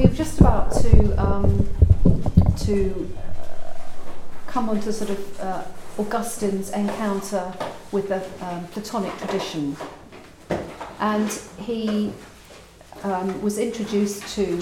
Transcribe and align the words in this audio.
we're 0.00 0.08
just 0.14 0.40
about 0.40 0.72
to 0.72 1.14
um, 1.22 1.68
to 2.56 3.14
come 4.46 4.70
on 4.70 4.80
to 4.80 4.92
sort 4.94 5.10
of 5.10 5.40
uh, 5.40 5.64
Augustine's 5.98 6.70
encounter 6.70 7.52
with 7.92 8.08
the 8.08 8.22
um, 8.46 8.66
Platonic 8.68 9.14
tradition, 9.18 9.76
and 11.00 11.30
he 11.58 12.12
um, 13.02 13.42
was 13.42 13.58
introduced 13.58 14.26
to 14.34 14.58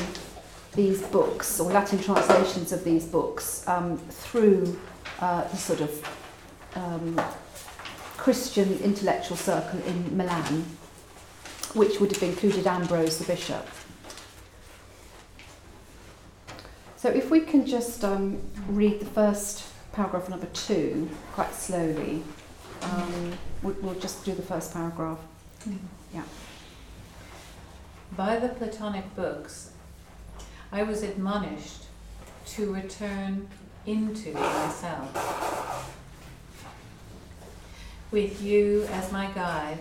these 0.74 1.02
books 1.02 1.60
or 1.60 1.70
Latin 1.70 2.00
translations 2.00 2.72
of 2.72 2.82
these 2.82 3.06
books 3.06 3.66
um, 3.68 3.96
through 4.10 4.76
uh, 5.20 5.46
the 5.46 5.56
sort 5.56 5.80
of 5.80 6.08
um, 6.74 7.20
Christian 8.16 8.76
intellectual 8.80 9.36
circle 9.36 9.80
in 9.86 10.16
Milan, 10.16 10.64
which 11.74 12.00
would 12.00 12.10
have 12.10 12.22
included 12.24 12.66
Ambrose 12.66 13.18
the 13.18 13.24
bishop. 13.24 13.64
So 16.98 17.08
if 17.08 17.30
we 17.30 17.42
can 17.42 17.64
just 17.64 18.04
um, 18.04 18.40
read 18.66 18.98
the 18.98 19.06
first 19.06 19.64
paragraph 19.92 20.28
number 20.28 20.46
two 20.46 21.08
quite 21.32 21.54
slowly, 21.54 22.24
um, 22.82 23.34
we'll, 23.62 23.76
we'll 23.80 23.94
just 24.00 24.24
do 24.24 24.34
the 24.34 24.42
first 24.42 24.72
paragraph. 24.72 25.20
Yeah. 26.12 26.24
By 28.16 28.40
the 28.40 28.48
Platonic 28.48 29.14
books, 29.14 29.70
I 30.72 30.82
was 30.82 31.04
admonished 31.04 31.84
to 32.46 32.74
return 32.74 33.46
into 33.86 34.32
myself. 34.32 35.94
With 38.10 38.42
you 38.42 38.88
as 38.90 39.12
my 39.12 39.30
guide, 39.36 39.78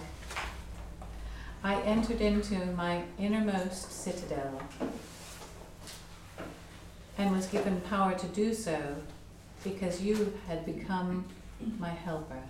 I 1.63 1.81
entered 1.81 2.21
into 2.21 2.63
my 2.73 3.01
innermost 3.17 3.91
citadel 3.91 4.61
and 7.17 7.31
was 7.31 7.47
given 7.47 7.81
power 7.81 8.13
to 8.13 8.27
do 8.27 8.53
so 8.53 8.95
because 9.63 10.01
you 10.01 10.33
had 10.47 10.65
become 10.65 11.25
my 11.79 11.89
helper. 11.89 12.43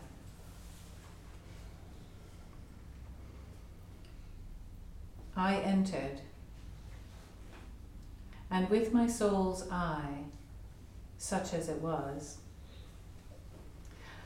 I 5.36 5.58
entered, 5.58 6.22
and 8.50 8.70
with 8.70 8.92
my 8.92 9.06
soul's 9.06 9.70
eye, 9.72 10.24
such 11.18 11.54
as 11.54 11.70
it 11.70 11.80
was, 11.80 12.38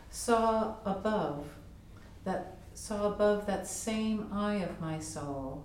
saw 0.09 0.75
above 0.85 1.45
that 2.23 2.57
saw 2.73 3.11
above 3.11 3.45
that 3.45 3.67
same 3.67 4.27
eye 4.31 4.55
of 4.55 4.79
my 4.79 4.99
soul 4.99 5.63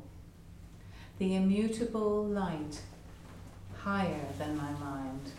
the 1.18 1.34
immutable 1.34 2.24
light 2.24 2.80
higher 3.86 4.26
than 4.36 4.56
my 4.56 4.72
mind. 4.80 5.30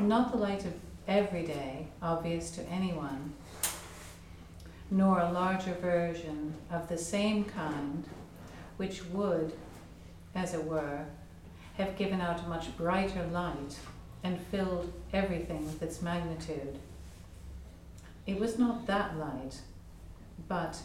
Not 0.00 0.30
the 0.30 0.38
light 0.38 0.64
of 0.64 0.72
every 1.08 1.44
day, 1.44 1.88
obvious 2.00 2.52
to 2.52 2.62
anyone, 2.68 3.32
nor 4.88 5.18
a 5.18 5.32
larger 5.32 5.74
version 5.74 6.54
of 6.70 6.88
the 6.88 6.96
same 6.96 7.44
kind, 7.44 8.04
which 8.76 9.04
would, 9.06 9.52
as 10.36 10.54
it 10.54 10.64
were, 10.64 11.06
have 11.74 11.98
given 11.98 12.20
out 12.20 12.44
a 12.44 12.48
much 12.48 12.76
brighter 12.76 13.26
light 13.32 13.76
and 14.22 14.38
filled 14.38 14.92
everything 15.12 15.66
with 15.66 15.82
its 15.82 16.00
magnitude. 16.00 16.78
It 18.28 18.38
was 18.38 18.60
not 18.60 18.86
that 18.86 19.18
light, 19.18 19.60
but 20.46 20.78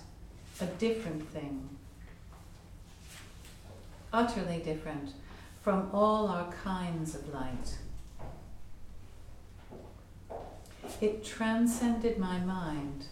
a 0.59 0.65
different 0.65 1.29
thing, 1.29 1.69
utterly 4.11 4.57
different 4.65 5.13
from 5.65 5.89
all 5.91 6.27
our 6.27 6.51
kinds 6.63 7.15
of 7.15 7.27
light. 7.33 7.79
It 11.01 11.25
transcended 11.25 12.19
my 12.19 12.37
mind, 12.37 13.07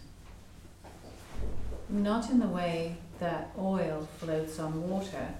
not 1.88 2.30
in 2.30 2.38
the 2.38 2.46
way 2.46 2.94
that 3.18 3.50
oil 3.58 4.06
floats 4.18 4.60
on 4.60 4.88
water, 4.88 5.34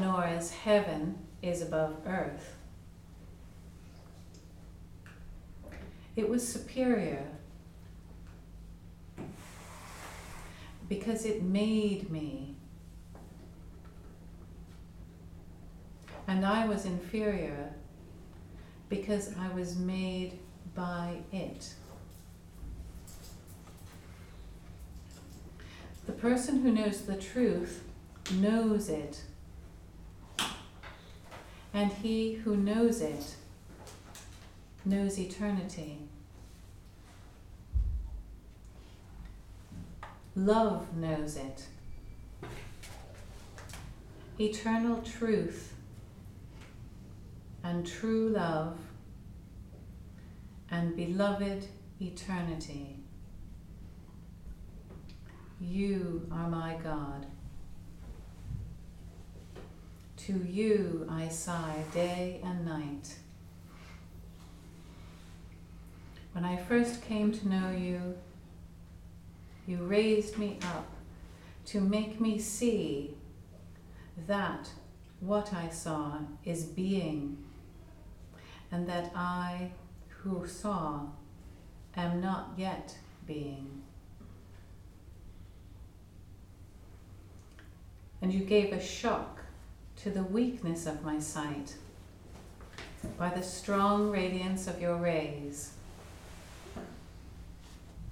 nor 0.00 0.24
as 0.24 0.52
heaven 0.52 1.18
is 1.42 1.60
above 1.60 1.96
earth. 2.06 2.56
It 6.16 6.30
was 6.30 6.48
superior 6.48 7.26
because 10.88 11.26
it 11.26 11.42
made 11.42 12.10
me 12.10 12.51
and 16.26 16.46
I 16.46 16.66
was 16.66 16.84
inferior 16.84 17.72
because 18.88 19.34
I 19.38 19.48
was 19.54 19.76
made 19.76 20.38
by 20.74 21.18
it. 21.32 21.74
The 26.06 26.12
person 26.12 26.62
who 26.62 26.72
knows 26.72 27.02
the 27.02 27.16
truth 27.16 27.84
knows 28.34 28.88
it, 28.88 29.22
and 31.72 31.92
he 31.92 32.34
who 32.34 32.56
knows 32.56 33.00
it 33.00 33.36
knows 34.84 35.18
eternity. 35.18 35.98
Love 40.34 40.96
knows 40.96 41.36
it. 41.36 41.66
Eternal 44.40 45.02
truth 45.02 45.71
and 47.64 47.86
true 47.86 48.28
love 48.28 48.78
and 50.70 50.96
beloved 50.96 51.66
eternity. 52.00 52.96
You 55.60 56.26
are 56.32 56.48
my 56.48 56.76
God. 56.82 57.26
To 60.16 60.32
you 60.32 61.06
I 61.10 61.28
sigh 61.28 61.84
day 61.92 62.40
and 62.44 62.64
night. 62.64 63.16
When 66.32 66.44
I 66.44 66.56
first 66.56 67.02
came 67.02 67.30
to 67.32 67.48
know 67.48 67.70
you, 67.70 68.16
you 69.66 69.78
raised 69.84 70.38
me 70.38 70.58
up 70.62 70.90
to 71.66 71.80
make 71.80 72.20
me 72.20 72.38
see 72.38 73.14
that 74.26 74.70
what 75.20 75.52
I 75.52 75.68
saw 75.68 76.18
is 76.44 76.64
being 76.64 77.41
and 78.72 78.88
that 78.88 79.12
I, 79.14 79.70
who 80.08 80.46
saw, 80.46 81.02
am 81.94 82.22
not 82.22 82.52
yet 82.56 82.96
being. 83.26 83.82
And 88.22 88.32
you 88.32 88.40
gave 88.40 88.72
a 88.72 88.82
shock 88.82 89.42
to 89.96 90.10
the 90.10 90.22
weakness 90.22 90.86
of 90.86 91.04
my 91.04 91.18
sight 91.18 91.74
by 93.18 93.28
the 93.28 93.42
strong 93.42 94.10
radiance 94.10 94.66
of 94.66 94.80
your 94.80 94.96
rays. 94.96 95.72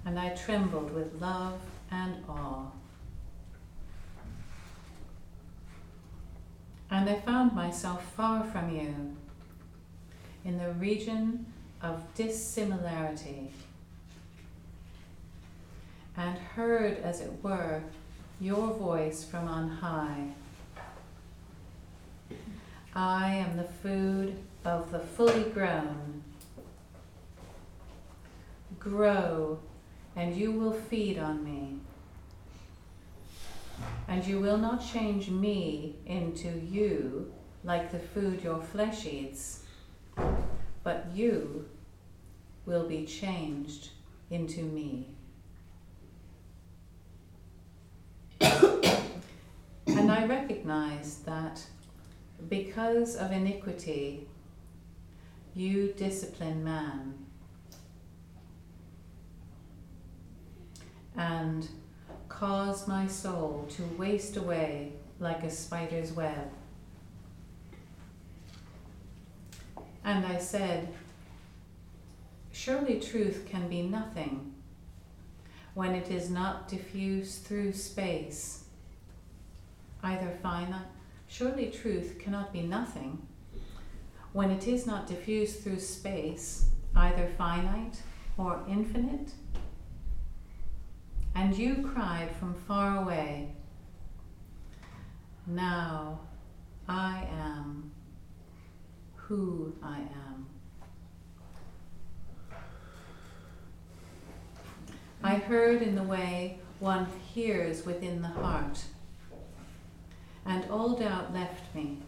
And 0.05 0.19
I 0.19 0.29
trembled 0.35 0.93
with 0.93 1.19
love 1.19 1.59
and 1.89 2.15
awe. 2.29 2.67
And 6.91 7.09
I 7.09 7.15
found 7.15 7.53
myself 7.53 8.03
far 8.13 8.43
from 8.43 8.75
you 8.75 9.15
in 10.43 10.57
the 10.57 10.71
region 10.73 11.45
of 11.81 12.01
dissimilarity 12.15 13.51
and 16.17 16.37
heard, 16.37 16.97
as 16.99 17.21
it 17.21 17.31
were, 17.41 17.81
your 18.39 18.73
voice 18.73 19.23
from 19.23 19.47
on 19.47 19.69
high. 19.69 20.27
I 22.93 23.35
am 23.35 23.57
the 23.57 23.63
food 23.63 24.37
of 24.65 24.91
the 24.91 24.99
fully 24.99 25.43
grown. 25.43 26.23
Grow, 28.79 29.59
and 30.15 30.35
you 30.35 30.51
will 30.51 30.73
feed 30.73 31.17
on 31.17 31.43
me. 31.43 31.77
And 34.07 34.25
you 34.25 34.39
will 34.39 34.57
not 34.57 34.85
change 34.85 35.29
me 35.29 35.95
into 36.05 36.49
you 36.69 37.31
like 37.63 37.91
the 37.91 37.99
food 37.99 38.43
your 38.43 38.61
flesh 38.61 39.05
eats 39.05 39.60
but 40.83 41.07
you 41.13 41.65
will 42.65 42.87
be 42.87 43.05
changed 43.05 43.89
into 44.29 44.61
me. 44.61 45.07
and 48.41 50.11
I 50.11 50.25
recognize 50.25 51.17
that 51.25 51.63
because 52.49 53.15
of 53.15 53.31
iniquity, 53.31 54.27
you 55.53 55.93
discipline 55.97 56.63
man. 56.63 57.13
And 61.15 61.67
cause 62.29 62.87
my 62.87 63.05
soul 63.07 63.67
to 63.71 63.83
waste 63.97 64.37
away 64.37 64.93
like 65.19 65.43
a 65.43 65.51
spider's 65.51 66.13
web. 66.13 66.49
And 70.03 70.25
I 70.25 70.37
said, 70.37 70.93
Surely 72.51 72.99
truth 72.99 73.45
can 73.49 73.69
be 73.69 73.81
nothing 73.81 74.53
when 75.73 75.95
it 75.95 76.11
is 76.11 76.29
not 76.29 76.67
diffused 76.67 77.43
through 77.43 77.73
space, 77.73 78.65
either 80.03 80.37
finite. 80.41 80.87
Surely 81.27 81.71
truth 81.71 82.17
cannot 82.19 82.51
be 82.51 82.61
nothing 82.61 83.25
when 84.33 84.51
it 84.51 84.67
is 84.67 84.85
not 84.85 85.07
diffused 85.07 85.63
through 85.63 85.79
space, 85.79 86.69
either 86.95 87.29
finite 87.37 88.01
or 88.37 88.61
infinite. 88.67 89.31
And 91.35 91.55
you 91.55 91.89
cried 91.93 92.29
from 92.37 92.53
far 92.53 93.01
away, 93.01 93.53
Now 95.47 96.19
I 96.87 97.27
am 97.31 97.90
who 99.31 99.73
I 99.81 99.99
am. 99.99 100.45
I 105.23 105.35
heard 105.35 105.81
in 105.81 105.95
the 105.95 106.03
way 106.03 106.59
one 106.81 107.07
hears 107.33 107.85
within 107.85 108.21
the 108.21 108.27
heart, 108.27 108.83
and 110.45 110.69
all 110.69 110.97
doubt 110.97 111.33
left 111.33 111.73
me. 111.73 111.99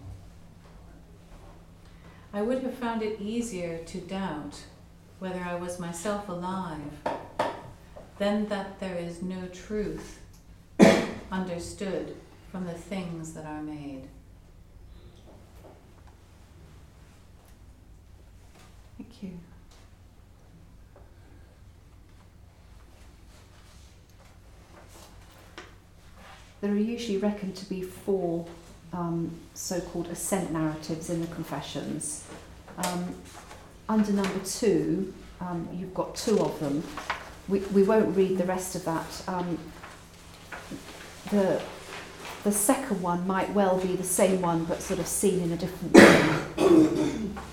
I 2.34 2.42
would 2.42 2.62
have 2.62 2.74
found 2.74 3.02
it 3.02 3.22
easier 3.22 3.78
to 3.78 4.00
doubt 4.00 4.66
whether 5.20 5.40
I 5.40 5.56
was 5.56 5.80
myself 5.80 6.28
alive 6.28 6.92
than 8.18 8.48
that 8.48 8.82
there 8.82 8.98
is 8.98 9.22
no 9.22 9.48
truth 9.48 10.20
understood 11.32 12.18
from 12.52 12.66
the 12.66 12.74
things 12.74 13.32
that 13.32 13.46
are 13.46 13.62
made. 13.62 14.10
Thank 19.04 19.24
you. 19.24 19.40
There 26.62 26.72
are 26.72 26.76
usually 26.76 27.18
reckoned 27.18 27.56
to 27.58 27.66
be 27.66 27.82
four 27.82 28.46
um, 28.94 29.32
so 29.54 29.82
called 29.82 30.08
ascent 30.08 30.54
narratives 30.54 31.10
in 31.10 31.20
the 31.20 31.28
Confessions. 31.28 32.26
Um, 32.78 33.16
under 33.90 34.14
number 34.14 34.40
two, 34.46 35.14
um, 35.42 35.68
you've 35.74 35.94
got 35.94 36.16
two 36.16 36.40
of 36.40 36.58
them. 36.60 36.84
We, 37.50 37.60
we 37.60 37.84
won't 37.84 38.16
read 38.16 38.38
the 38.38 38.46
rest 38.46 38.76
of 38.76 38.86
that. 38.86 39.24
Um, 39.28 39.58
the, 41.30 41.62
the 42.46 42.52
second 42.52 43.02
one 43.02 43.28
might 43.28 43.52
well 43.54 43.78
be 43.78 43.96
the 43.98 44.04
same 44.04 44.42
one 44.42 44.64
but 44.64 44.82
sort 44.82 45.00
of 45.02 45.08
seen 45.08 45.42
in 45.42 45.52
a 45.52 45.58
different 45.58 45.94
way. 45.94 47.44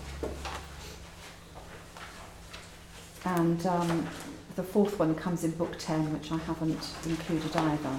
And 3.25 3.67
um, 3.67 4.09
the 4.57 4.63
fourth 4.63 4.99
one 4.99 5.15
comes 5.15 5.45
in 5.45 5.53
book 5.53 5.79
10, 5.79 6.13
which 6.13 6.33
I 6.33 6.39
haven't 6.39 6.93
included 7.05 7.55
either. 7.57 7.97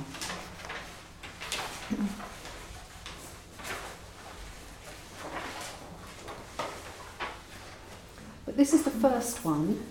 But 8.46 8.58
this 8.58 8.74
is 8.74 8.84
the 8.84 8.92
first 8.92 9.46
one 9.46 9.82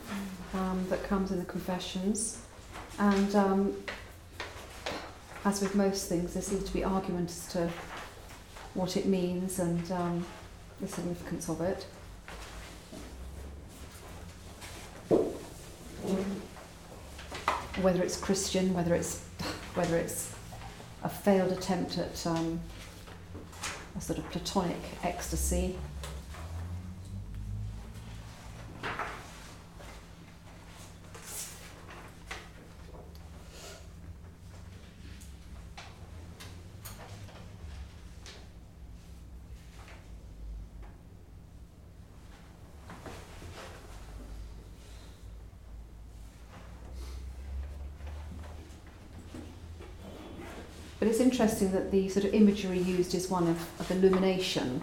um, 0.55 0.87
that 0.91 1.05
comes 1.05 1.31
in 1.31 1.38
the 1.38 1.44
Confessions, 1.44 2.43
and 2.99 3.35
um, 3.35 3.77
as 5.44 5.61
with 5.62 5.75
most 5.75 6.09
things, 6.09 6.35
there 6.35 6.43
seems 6.43 6.65
to 6.65 6.73
be 6.73 6.85
argument 6.85 7.31
as 7.31 7.47
to 7.53 7.71
what 8.75 8.97
it 8.97 9.06
means 9.06 9.59
and 9.59 9.91
um, 9.93 10.27
the 10.81 10.88
significance 10.88 11.49
of 11.49 11.61
it. 11.61 11.87
Whether 17.82 18.03
it's 18.03 18.19
Christian, 18.19 18.75
whether 18.75 18.94
it's 18.94 19.21
whether 19.75 19.97
it's 19.97 20.35
a 21.03 21.09
failed 21.09 21.50
attempt 21.50 21.97
at 21.97 22.27
um, 22.27 22.61
a 23.97 24.00
sort 24.00 24.19
of 24.19 24.31
Platonic 24.31 24.77
ecstasy. 25.03 25.77
But 50.99 51.09
it's 51.09 51.20
interesting 51.40 51.72
that 51.72 51.90
the 51.90 52.06
sort 52.10 52.26
of 52.26 52.34
imagery 52.34 52.78
used 52.78 53.14
is 53.14 53.31
one 53.31 53.48
of, 53.48 53.81
of 53.81 53.90
illumination. 53.90 54.82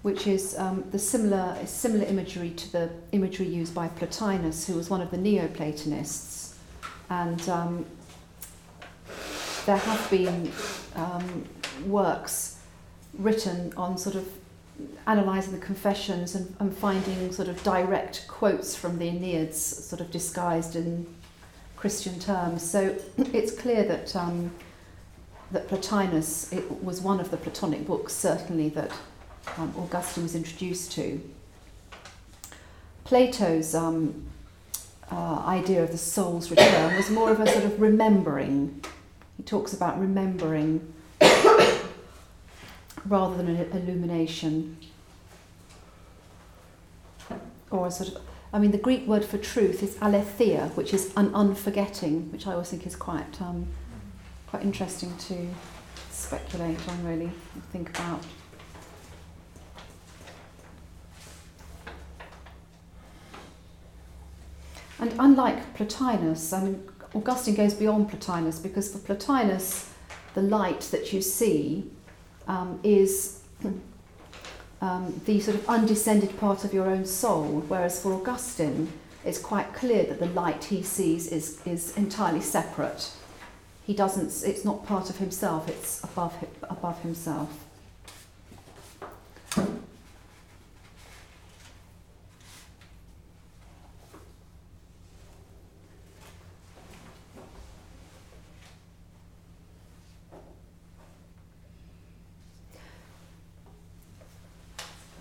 Which 0.00 0.26
is 0.26 0.58
um, 0.58 0.84
the 0.92 0.98
similar, 0.98 1.58
similar 1.66 2.06
imagery 2.06 2.48
to 2.48 2.72
the 2.72 2.90
imagery 3.12 3.46
used 3.46 3.74
by 3.74 3.88
Plotinus, 3.88 4.66
who 4.66 4.76
was 4.76 4.88
one 4.88 5.02
of 5.02 5.10
the 5.10 5.18
Neoplatonists. 5.18 6.56
And 7.10 7.46
um, 7.50 7.84
there 9.66 9.76
have 9.76 10.10
been 10.10 10.50
um, 10.94 11.44
works 11.84 12.60
written 13.18 13.74
on 13.76 13.98
sort 13.98 14.16
of 14.16 14.26
analysing 15.06 15.52
the 15.52 15.64
confessions 15.64 16.34
and, 16.34 16.54
and 16.58 16.76
finding 16.76 17.30
sort 17.32 17.48
of 17.48 17.62
direct 17.62 18.26
quotes 18.28 18.74
from 18.74 18.98
the 18.98 19.08
Enneads, 19.08 19.54
sort 19.54 20.00
of 20.00 20.10
disguised 20.10 20.76
in 20.76 21.06
Christian 21.76 22.18
terms. 22.18 22.68
So 22.68 22.96
it's 23.18 23.52
clear 23.52 23.84
that 23.84 24.14
um, 24.16 24.50
that 25.50 25.68
Plotinus 25.68 26.52
it 26.52 26.82
was 26.82 27.00
one 27.00 27.20
of 27.20 27.30
the 27.30 27.36
Platonic 27.36 27.86
books, 27.86 28.12
certainly 28.12 28.68
that 28.70 28.92
um, 29.56 29.72
Augustine 29.76 30.24
was 30.24 30.34
introduced 30.34 30.92
to. 30.92 31.20
Plato's 33.04 33.74
um, 33.74 34.24
uh, 35.12 35.42
idea 35.46 35.82
of 35.82 35.92
the 35.92 35.98
soul's 35.98 36.50
return 36.50 36.96
was 36.96 37.10
more 37.10 37.30
of 37.30 37.40
a 37.40 37.46
sort 37.46 37.64
of 37.64 37.80
remembering. 37.80 38.82
He 39.36 39.42
talks 39.42 39.72
about 39.72 40.00
remembering 40.00 40.92
rather 43.06 43.36
than 43.36 43.48
an 43.48 43.70
illumination. 43.72 44.78
Or 47.70 47.86
a 47.86 47.90
sort 47.90 48.10
of 48.10 48.22
I 48.52 48.60
mean 48.60 48.70
the 48.70 48.78
Greek 48.78 49.06
word 49.08 49.24
for 49.24 49.36
truth 49.36 49.82
is 49.82 49.98
aletheia 50.00 50.68
which 50.76 50.94
is 50.94 51.12
an 51.16 51.34
unforgetting 51.34 52.30
which 52.30 52.46
I 52.46 52.52
always 52.52 52.70
think 52.70 52.86
is 52.86 52.94
quite 52.94 53.42
um, 53.42 53.66
quite 54.46 54.62
interesting 54.62 55.16
to 55.16 55.48
speculate 56.10 56.88
on 56.88 57.04
really 57.04 57.32
think 57.72 57.90
about. 57.90 58.22
And 65.00 65.12
unlike 65.18 65.74
Plotinus 65.74 66.52
I 66.52 66.62
mean 66.62 66.88
Augustine 67.12 67.56
goes 67.56 67.74
beyond 67.74 68.08
Plotinus 68.08 68.60
because 68.62 68.92
for 68.92 68.98
Plotinus 68.98 69.90
the 70.34 70.42
light 70.42 70.82
that 70.92 71.12
you 71.12 71.20
see 71.20 71.90
um, 72.48 72.80
is 72.82 73.40
um, 74.80 75.20
the 75.24 75.40
sort 75.40 75.56
of 75.56 75.68
undescended 75.68 76.38
part 76.38 76.64
of 76.64 76.74
your 76.74 76.86
own 76.86 77.06
soul, 77.06 77.64
whereas 77.68 78.02
for 78.02 78.12
Augustine, 78.12 78.92
it's 79.24 79.38
quite 79.38 79.72
clear 79.72 80.04
that 80.04 80.18
the 80.18 80.26
light 80.26 80.64
he 80.64 80.82
sees 80.82 81.28
is, 81.28 81.60
is 81.66 81.96
entirely 81.96 82.40
separate. 82.40 83.10
He 83.86 83.94
doesn't, 83.94 84.46
it's 84.48 84.64
not 84.64 84.86
part 84.86 85.10
of 85.10 85.18
himself, 85.18 85.68
it's 85.68 86.02
above, 86.04 86.34
above 86.62 87.00
himself. 87.02 87.48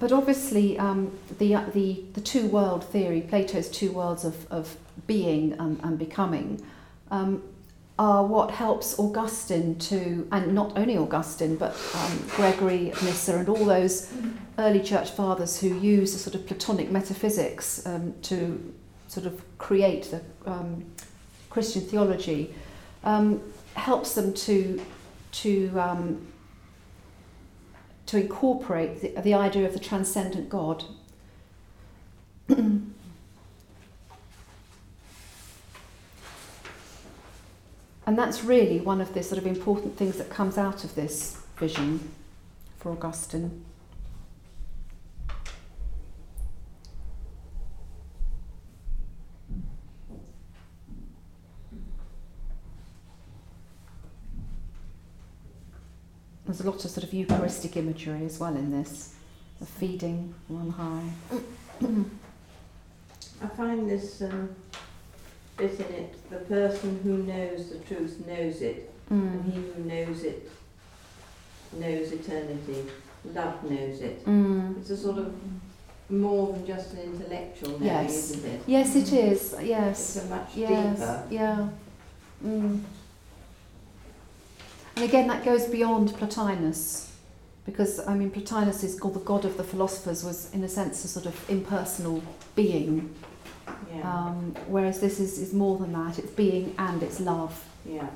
But 0.04 0.12
obviously, 0.12 0.78
um, 0.78 1.18
the, 1.40 1.56
uh, 1.56 1.64
the, 1.74 2.04
the 2.12 2.20
two 2.20 2.48
world 2.48 2.84
theory, 2.84 3.22
Plato's 3.22 3.70
two 3.70 3.94
worlds 3.94 4.26
of, 4.26 4.52
of 4.52 4.76
being 5.08 5.54
and, 5.54 5.80
and 5.82 5.98
becoming, 5.98 6.62
um, 7.10 7.42
are 7.98 8.26
what 8.26 8.52
helps 8.52 9.00
Augustine 9.00 9.80
to, 9.80 10.28
and 10.34 10.54
not 10.54 10.78
only 10.78 10.98
Augustine, 10.98 11.56
but 11.56 11.72
um, 11.96 12.22
Gregory 12.36 12.92
of 12.92 13.02
Nyssa 13.02 13.38
and 13.38 13.48
all 13.48 13.64
those 13.64 14.12
early 14.58 14.82
church 14.82 15.12
fathers 15.12 15.62
who 15.62 15.70
use 15.80 16.14
a 16.14 16.20
sort 16.20 16.36
of 16.36 16.46
Platonic 16.48 16.92
metaphysics 16.92 17.86
um, 17.86 18.14
to 18.24 18.74
sort 19.08 19.26
of 19.26 19.42
create 19.58 20.12
the, 20.12 20.22
um, 20.46 20.84
Christian 21.50 21.82
theology, 21.82 22.54
um, 23.06 23.40
helps 23.76 24.16
them 24.16 24.34
to 24.34 24.82
to 25.32 25.70
um, 25.80 26.28
to 28.06 28.20
incorporate 28.20 29.02
the, 29.02 29.22
the 29.22 29.34
idea 29.34 29.66
of 29.66 29.74
the 29.74 29.80
transcendent 29.80 30.50
God. 30.50 30.84
and 32.48 32.94
that's 38.06 38.44
really 38.44 38.80
one 38.82 39.02
of 39.02 39.14
the 39.14 39.24
sort 39.24 39.40
of 39.40 39.48
important 39.48 39.98
things 39.98 40.18
that 40.18 40.30
comes 40.30 40.58
out 40.58 40.84
of 40.84 40.96
this 40.96 41.42
vision 41.58 42.12
for 42.80 42.92
Augustine. 42.92 43.64
There's 56.54 56.68
a 56.68 56.70
lot 56.70 56.86
of 56.86 56.92
sort 56.92 57.04
of 57.04 57.12
Eucharistic 57.12 57.78
imagery 57.78 58.26
as 58.26 58.38
well 58.38 58.56
in 58.56 58.70
this, 58.70 59.16
of 59.60 59.68
feeding 59.68 60.36
on 60.52 60.70
high. 60.70 61.10
I 63.44 63.48
find 63.58 63.90
this 63.90 64.22
um, 64.22 64.56
bit 65.58 65.80
in 65.80 65.96
it 65.96 66.30
the 66.30 66.38
person 66.38 67.00
who 67.02 67.24
knows 67.24 67.72
the 67.72 67.80
truth 67.80 68.24
knows 68.28 68.62
it, 68.62 68.94
mm. 69.12 69.20
and 69.20 69.52
he 69.52 69.62
who 69.62 69.84
knows 69.84 70.24
it 70.24 70.52
knows 71.72 72.12
eternity. 72.12 72.86
Love 73.34 73.64
knows 73.64 74.02
it. 74.02 74.24
Mm. 74.24 74.78
It's 74.78 74.92
a 74.92 74.98
sort 74.98 75.18
of 75.18 75.34
more 76.08 76.54
than 76.54 76.68
just 76.68 76.94
an 76.94 77.00
intellectual 77.00 77.80
knowing, 77.80 77.84
yes. 77.84 78.30
isn't 78.30 78.46
it? 78.46 78.62
Yes, 78.68 78.96
it 78.96 79.12
is. 79.12 79.56
Yes. 79.60 80.18
It's 80.18 80.26
a 80.26 80.30
much 80.30 80.56
yes. 80.56 81.00
deeper. 81.00 81.24
Yeah. 81.32 81.70
Mm. 82.46 82.84
And 84.96 85.06
again, 85.06 85.28
that 85.28 85.44
goes 85.44 85.66
beyond 85.66 86.10
Plotinus, 86.10 87.12
because 87.66 88.00
I 88.08 88.14
mean, 88.16 88.30
Plotinus 88.30 88.84
is 88.84 89.00
called 89.00 89.16
the 89.16 89.22
god 89.22 89.44
of 89.46 89.58
the 89.58 89.64
philosophers, 89.64 90.24
was 90.24 90.54
in 90.54 90.64
a 90.64 90.70
sense 90.70 91.04
a 91.04 91.08
sort 91.08 91.26
of 91.26 91.50
impersonal 91.50 92.24
being. 92.56 93.14
Yeah. 93.94 94.14
Um, 94.14 94.56
whereas 94.68 95.00
this 95.00 95.20
is, 95.20 95.40
is 95.40 95.54
more 95.54 95.78
than 95.78 95.94
that, 95.94 96.20
it's 96.20 96.32
being 96.32 96.76
and 96.78 97.02
it's 97.02 97.20
love. 97.20 97.66
Yeah. 97.86 98.08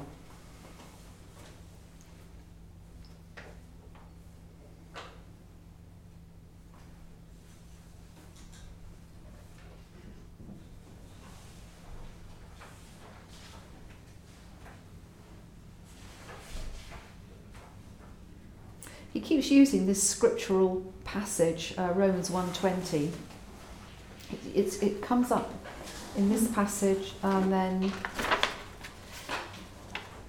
he 19.17 19.36
keeps 19.47 19.71
using 19.71 19.87
this 19.87 20.03
scriptural 20.03 20.83
passage, 21.05 21.73
uh, 21.77 21.93
Romans 21.95 22.29
1.20. 22.29 23.11
It, 24.53 24.83
it 24.83 25.01
comes 25.01 25.31
up 25.31 25.53
in 26.17 26.27
this 26.27 26.49
passage 26.49 27.13
and 27.23 27.51
then, 27.51 27.93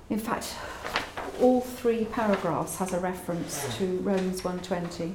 in 0.09 0.21
fact, 0.21 0.55
all 1.41 1.61
three 1.61 2.05
paragraphs 2.05 2.77
has 2.77 2.93
a 2.93 3.01
reference 3.01 3.77
to 3.79 3.99
Romans 3.99 4.43
1.20. 4.43 5.15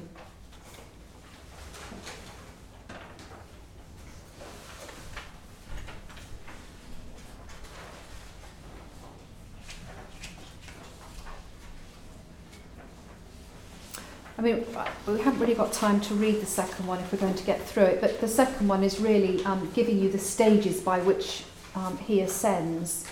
mean, 14.44 14.66
we 15.06 15.20
haven't 15.20 15.40
really 15.40 15.54
got 15.54 15.72
time 15.72 16.00
to 16.02 16.14
read 16.14 16.40
the 16.40 16.46
second 16.46 16.86
one 16.86 17.00
if 17.00 17.12
we're 17.12 17.18
going 17.18 17.34
to 17.34 17.44
get 17.44 17.60
through 17.60 17.84
it, 17.84 18.00
but 18.00 18.20
the 18.20 18.28
second 18.28 18.68
one 18.68 18.84
is 18.84 19.00
really 19.00 19.44
um, 19.44 19.70
giving 19.74 19.98
you 19.98 20.10
the 20.10 20.18
stages 20.18 20.80
by 20.80 21.00
which 21.00 21.44
um, 21.74 21.98
he 21.98 22.20
ascends. 22.20 23.08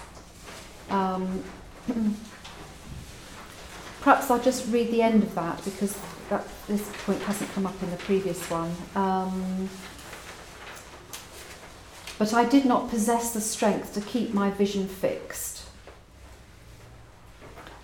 Um, 0.91 1.43
perhaps 4.01 4.31
I'll 4.31 4.43
just 4.43 4.71
read 4.73 4.91
the 4.91 5.03
end 5.03 5.23
of 5.23 5.35
that 5.35 5.65
because 5.65 5.99
that, 6.29 6.47
this 6.69 6.89
point 7.05 7.21
hasn't 7.23 7.51
come 7.53 7.67
up 7.67 7.83
in 7.83 7.91
the 7.91 7.97
previous 7.97 8.49
one. 8.51 8.73
Um, 8.95 9.69
but 12.19 12.33
I 12.35 12.45
did 12.45 12.65
not 12.65 12.89
possess 12.89 13.33
the 13.33 13.41
strength 13.41 13.95
to 13.95 14.01
keep 14.01 14.33
my 14.33 14.51
vision 14.51 14.87
fixed 14.87 15.52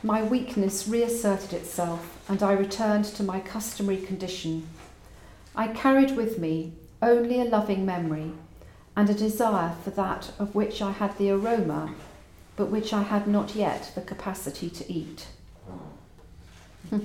my 0.02 0.23
weakness 0.23 0.87
reasserted 0.87 1.52
itself 1.52 2.19
and 2.28 2.43
I 2.43 2.52
returned 2.52 3.05
to 3.07 3.23
my 3.23 3.40
customary 3.40 3.99
condition. 3.99 4.69
I 5.57 5.69
carried 5.69 6.17
with 6.17 6.38
me 6.38 6.73
only 7.02 7.40
a 7.40 7.45
loving 7.45 7.85
memory 7.85 8.33
and 8.97 9.11
a 9.11 9.14
desire 9.14 9.75
for 9.83 9.90
that 9.90 10.33
of 10.38 10.55
which 10.55 10.81
I 10.83 10.93
had 10.93 11.17
the 11.19 11.31
aroma, 11.31 11.95
but 12.57 12.67
which 12.67 12.93
I 12.93 13.02
had 13.02 13.26
not 13.26 13.55
yet 13.55 13.93
the 13.95 14.02
capacity 14.02 14.71
to 14.71 14.93
eat. 14.93 15.28
the 16.90 17.00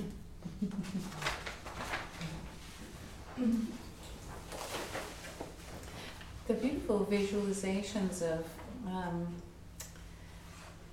beautiful 6.54 7.08
visualizations 7.10 8.22
of 8.22 8.44
um, 8.86 9.26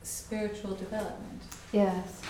spiritual 0.04 0.76
development 0.76 1.42
Yes. 1.72 2.22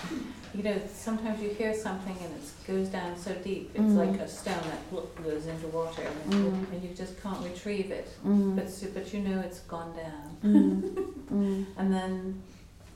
You 0.54 0.62
know, 0.62 0.80
sometimes 0.92 1.40
you 1.40 1.48
hear 1.48 1.74
something 1.74 2.16
and 2.22 2.34
it 2.34 2.66
goes 2.66 2.88
down 2.88 3.16
so 3.16 3.32
deep, 3.34 3.70
it's 3.74 3.82
mm. 3.82 3.96
like 3.96 4.20
a 4.20 4.28
stone 4.28 4.60
that 4.62 5.24
goes 5.24 5.46
into 5.46 5.66
water 5.68 6.02
and, 6.02 6.32
mm. 6.32 6.72
and 6.72 6.82
you 6.82 6.94
just 6.94 7.20
can't 7.22 7.42
retrieve 7.42 7.90
it. 7.90 8.08
Mm. 8.24 8.54
But, 8.56 8.94
but 8.94 9.12
you 9.12 9.20
know 9.20 9.40
it's 9.40 9.60
gone 9.60 9.96
down. 9.96 10.36
Mm. 10.44 11.08
Mm. 11.32 11.64
and 11.78 11.94
then 11.94 12.42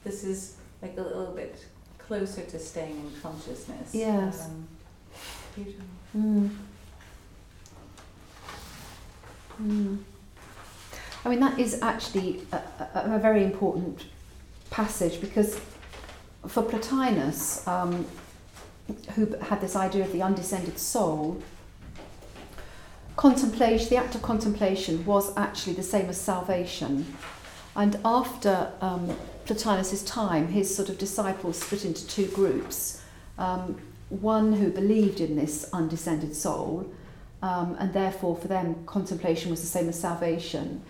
this 0.05 0.23
is 0.23 0.57
like 0.83 0.95
a 0.99 1.01
little 1.01 1.33
bit 1.33 1.65
closer 1.97 2.43
to 2.43 2.59
staying 2.59 2.91
in 2.91 3.11
consciousness. 3.23 3.95
Yes. 3.95 4.45
Um, 4.45 4.69
beautiful. 5.55 5.87
Mm. 6.15 6.51
I 11.25 11.29
mean, 11.31 11.41
that 11.41 11.59
is 11.59 11.81
actually 11.81 12.43
a, 12.53 12.57
a, 12.57 13.15
a 13.15 13.19
very 13.19 13.43
important 13.43 14.05
passage 14.71 15.21
because 15.21 15.61
for 16.47 16.63
Plotinus, 16.63 17.67
um, 17.67 18.07
who 19.15 19.27
had 19.37 19.61
this 19.61 19.75
idea 19.75 20.05
of 20.05 20.13
the 20.13 20.23
undescended 20.23 20.79
soul, 20.79 21.43
contemplation, 23.17 23.89
the 23.89 23.97
act 23.97 24.15
of 24.15 24.23
contemplation 24.23 25.05
was 25.05 25.37
actually 25.37 25.73
the 25.73 25.83
same 25.83 26.09
as 26.09 26.21
salvation. 26.21 27.17
And 27.75 27.99
after 28.05 28.73
um, 28.81 29.17
Plotinus's 29.45 30.03
time, 30.05 30.49
his 30.49 30.75
sort 30.75 30.89
of 30.89 30.99
disciples 30.99 31.59
split 31.59 31.85
into 31.85 32.07
two 32.07 32.27
groups. 32.29 33.03
Um, 33.39 33.81
one 34.09 34.53
who 34.53 34.71
believed 34.71 35.21
in 35.21 35.37
this 35.37 35.69
undescended 35.73 36.35
soul, 36.35 36.93
um, 37.43 37.77
and 37.79 37.93
therefore 37.93 38.37
for 38.37 38.49
them 38.49 38.85
contemplation 38.87 39.51
was 39.51 39.61
the 39.61 39.67
same 39.67 39.89
as 39.89 39.99
salvation. 39.99 40.83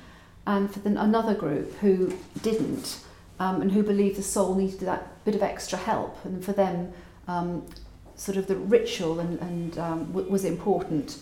And 0.46 0.72
for 0.72 0.80
the, 0.80 1.00
another 1.00 1.34
group 1.34 1.74
who 1.78 2.16
didn't, 2.42 3.00
um, 3.38 3.60
and 3.62 3.72
who 3.72 3.82
believed 3.82 4.16
the 4.16 4.22
soul 4.22 4.54
needed 4.54 4.80
that 4.80 5.24
bit 5.24 5.34
of 5.34 5.42
extra 5.42 5.78
help. 5.78 6.24
And 6.24 6.44
for 6.44 6.52
them, 6.52 6.92
um, 7.28 7.66
sort 8.14 8.36
of 8.38 8.46
the 8.46 8.56
ritual 8.56 9.20
and, 9.20 9.38
and 9.40 9.78
um, 9.78 10.06
w- 10.06 10.30
was 10.30 10.44
important. 10.44 11.18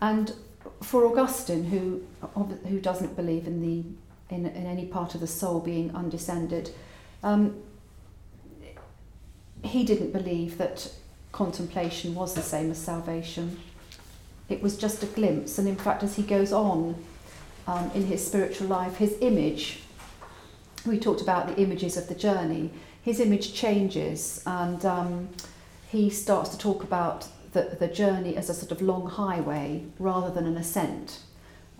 And 0.00 0.32
for 0.82 1.06
Augustine, 1.06 1.64
who 1.64 2.02
who 2.68 2.80
doesn't 2.80 3.16
believe 3.16 3.46
in 3.46 3.60
the 3.60 3.84
in, 4.34 4.46
in 4.46 4.66
any 4.66 4.86
part 4.86 5.14
of 5.14 5.20
the 5.20 5.26
soul 5.26 5.60
being 5.60 5.94
undescended, 5.94 6.70
um, 7.22 7.62
he 9.62 9.84
didn't 9.84 10.12
believe 10.12 10.58
that 10.58 10.92
contemplation 11.32 12.14
was 12.14 12.34
the 12.34 12.42
same 12.42 12.70
as 12.70 12.78
salvation. 12.78 13.58
It 14.48 14.62
was 14.62 14.76
just 14.76 15.02
a 15.02 15.06
glimpse, 15.06 15.58
and 15.58 15.66
in 15.66 15.76
fact, 15.76 16.02
as 16.02 16.16
he 16.16 16.22
goes 16.22 16.52
on 16.52 17.02
um, 17.66 17.90
in 17.94 18.06
his 18.06 18.26
spiritual 18.26 18.68
life, 18.68 18.96
his 18.96 19.16
image 19.20 19.80
we 20.86 20.98
talked 20.98 21.20
about 21.20 21.48
the 21.48 21.60
images 21.60 21.96
of 21.96 22.08
the 22.08 22.14
journey. 22.14 22.70
His 23.02 23.20
image 23.20 23.54
changes, 23.54 24.42
and 24.46 24.84
um, 24.84 25.28
he 25.88 26.10
starts 26.10 26.50
to 26.50 26.58
talk 26.58 26.82
about 26.82 27.28
the, 27.52 27.76
the 27.78 27.88
journey 27.88 28.36
as 28.36 28.50
a 28.50 28.54
sort 28.54 28.72
of 28.72 28.82
long 28.82 29.08
highway 29.08 29.84
rather 29.98 30.30
than 30.30 30.46
an 30.46 30.56
ascent. 30.56 31.20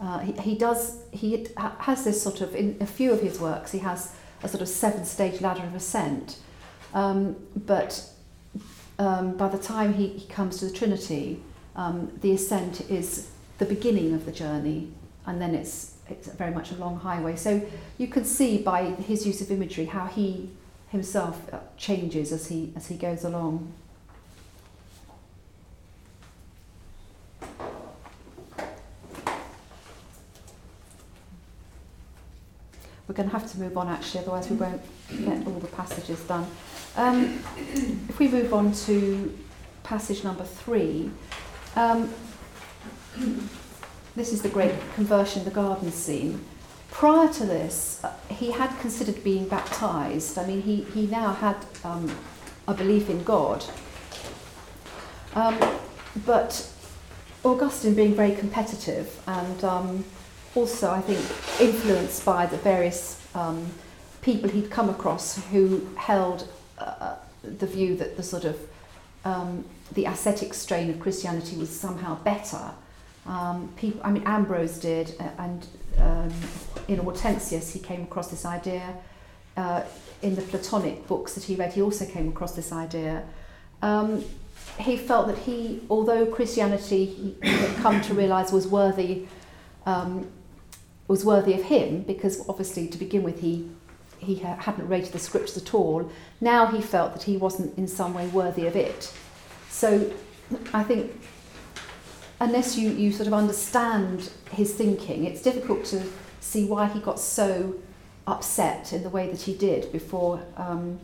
Uh, 0.01 0.21
he, 0.21 0.33
he 0.33 0.55
does 0.57 1.03
he 1.13 1.47
has 1.57 2.05
this 2.05 2.21
sort 2.21 2.41
of 2.41 2.55
in 2.55 2.77
a 2.81 2.87
few 2.87 3.13
of 3.13 3.21
his 3.21 3.39
works 3.39 3.71
he 3.71 3.79
has 3.79 4.13
a 4.43 4.49
sort 4.49 4.61
of 4.61 4.69
seven 4.69 5.05
stage 5.05 5.41
ladder 5.41 5.63
of 5.63 5.73
ascent 5.73 6.39
um, 6.95 7.37
but 7.55 8.05
um, 8.99 9.37
by 9.37 9.49
the 9.49 9.59
time 9.59 9.95
he, 9.95 10.09
he 10.09 10.27
comes 10.27 10.59
to 10.59 10.65
the 10.65 10.73
Trinity 10.73 11.41
um, 11.77 12.11
the 12.23 12.33
ascent 12.33 12.81
is 12.91 13.31
the 13.59 13.65
beginning 13.65 14.15
of 14.15 14.27
the 14.27 14.33
journey 14.33 14.93
and 15.27 15.41
then 15.41 15.55
it's 15.55 15.94
it's 16.09 16.29
very 16.29 16.53
much 16.53 16.71
a 16.71 16.75
long 16.77 16.99
highway. 16.99 17.37
So 17.37 17.63
you 17.99 18.09
can 18.09 18.25
see 18.25 18.59
by 18.59 18.85
his 18.85 19.27
use 19.27 19.41
of 19.41 19.51
imagery 19.51 19.87
how 19.87 20.07
he 20.07 20.51
himself 20.91 21.53
uh, 21.53 21.59
changes 21.77 22.33
as 22.33 22.47
he 22.49 22.73
as 22.77 22.87
he 22.87 22.97
goes 22.97 23.25
along. 23.25 23.73
We're 33.07 33.15
going 33.15 33.29
to 33.29 33.39
have 33.39 33.51
to 33.53 33.61
move 33.61 33.77
on 33.77 33.89
actually, 33.89 34.21
otherwise 34.21 34.49
we 34.49 34.57
won't 34.57 34.81
get 35.11 35.47
all 35.47 35.59
the 35.61 35.67
passages 35.69 36.21
done. 36.21 36.47
Um, 36.97 37.39
if 38.09 38.19
we 38.19 38.29
move 38.29 38.55
on 38.55 38.73
to 38.87 39.37
passage 39.83 40.25
number 40.25 40.45
three, 40.45 41.11
um, 41.77 42.09
this 44.17 44.33
is 44.33 44.43
the 44.43 44.49
great 44.49 44.75
conversion 44.95 45.45
the 45.45 45.51
garden 45.51 45.91
scene. 45.91 46.45
Prior 46.91 47.33
to 47.33 47.45
this, 47.45 48.01
uh, 48.05 48.13
he 48.31 48.53
had 48.53 48.71
considered 48.79 49.23
being 49.25 49.49
baptized. 49.49 50.39
I 50.39 50.47
mean, 50.47 50.63
he, 50.63 50.83
he 50.95 51.07
now 51.07 51.33
had 51.33 51.57
um, 51.83 52.17
a 52.69 52.75
belief 52.75 53.11
in 53.11 53.25
God. 53.25 53.65
Um, 55.35 55.59
but 56.25 56.71
Augustine 57.45 57.95
being 57.95 58.15
very 58.15 58.35
competitive 58.37 59.21
and 59.27 59.65
um, 59.65 60.05
also, 60.55 60.91
I 60.91 61.01
think, 61.01 61.19
influenced 61.61 62.25
by 62.25 62.47
the 62.47 62.57
various 62.59 63.21
um, 63.35 63.67
people 64.23 64.49
he'd 64.49 64.71
come 64.71 64.89
across 64.89 65.45
who 65.47 65.87
held 65.97 66.49
uh, 66.79 67.17
the 67.43 67.67
view 67.67 67.97
that 67.97 68.17
the 68.17 68.23
sort 68.23 68.45
of 68.45 68.57
um, 69.25 69.65
the 69.93 70.05
ascetic 70.05 70.55
strain 70.55 70.91
of 70.91 71.01
Christianity 71.01 71.57
was 71.57 71.69
somehow 71.69 72.17
better. 72.23 72.71
Um, 73.27 73.73
people, 73.77 74.01
I 74.05 74.11
mean, 74.11 74.23
Ambrose 74.27 74.79
did, 74.79 75.15
uh, 75.19 75.29
and 75.39 75.67
um, 75.99 76.33
in 76.89 76.99
Hortensius 76.99 77.73
he 77.73 77.79
came 77.79 78.03
across 78.03 78.29
this 78.29 78.45
idea. 78.45 78.95
Uh, 79.57 79.83
in 80.23 80.35
the 80.35 80.43
Platonic 80.43 81.07
books 81.07 81.35
that 81.35 81.45
he 81.45 81.55
read, 81.55 81.73
he 81.73 81.83
also 81.83 82.07
came 82.07 82.29
across 82.29 82.55
this 82.55 82.73
idea. 82.73 83.25
Um, 83.83 84.25
he 84.79 84.97
felt 84.97 85.27
that 85.29 85.39
he, 85.39 85.83
although 85.89 86.27
Christianity 86.27 87.05
he 87.07 87.37
had 87.43 87.77
come 87.77 88.01
to 88.03 88.15
realise 88.15 88.51
was 88.51 88.67
worthy, 88.67 89.27
um, 89.87 90.31
was 91.07 91.25
worthy 91.25 91.55
of 91.55 91.63
him, 91.63 92.03
because 92.03 92.47
obviously 92.49 92.89
to 92.89 92.99
begin 92.99 93.23
with 93.23 93.41
he 93.41 93.71
he 94.19 94.37
hadn't 94.37 94.89
rated 94.89 95.13
the 95.13 95.19
scriptures 95.19 95.59
at 95.59 95.75
all. 95.75 96.11
Now 96.41 96.67
he 96.67 96.81
felt 96.81 97.13
that 97.13 97.23
he 97.25 97.37
wasn't 97.37 97.77
in 97.77 97.87
some 97.87 98.15
way 98.15 98.27
worthy 98.29 98.67
of 98.67 98.75
it. 98.75 99.13
So 99.69 100.11
I 100.73 100.83
think 100.83 101.13
unless 102.45 102.77
you, 102.77 102.91
you 102.91 103.11
sort 103.11 103.27
of 103.27 103.33
understand 103.33 104.31
his 104.51 104.75
thinking, 104.75 105.25
it's 105.25 105.41
difficult 105.41 105.85
to 105.87 106.03
see 106.41 106.67
why 106.67 106.87
he 106.87 107.01
got 107.01 107.19
so 107.19 107.75
upset 108.27 108.93
in 108.93 109.03
the 109.03 109.09
way 109.09 109.31
that 109.31 109.41
he 109.41 109.55
did 109.55 109.91
before 109.91 110.43
um, 110.57 111.01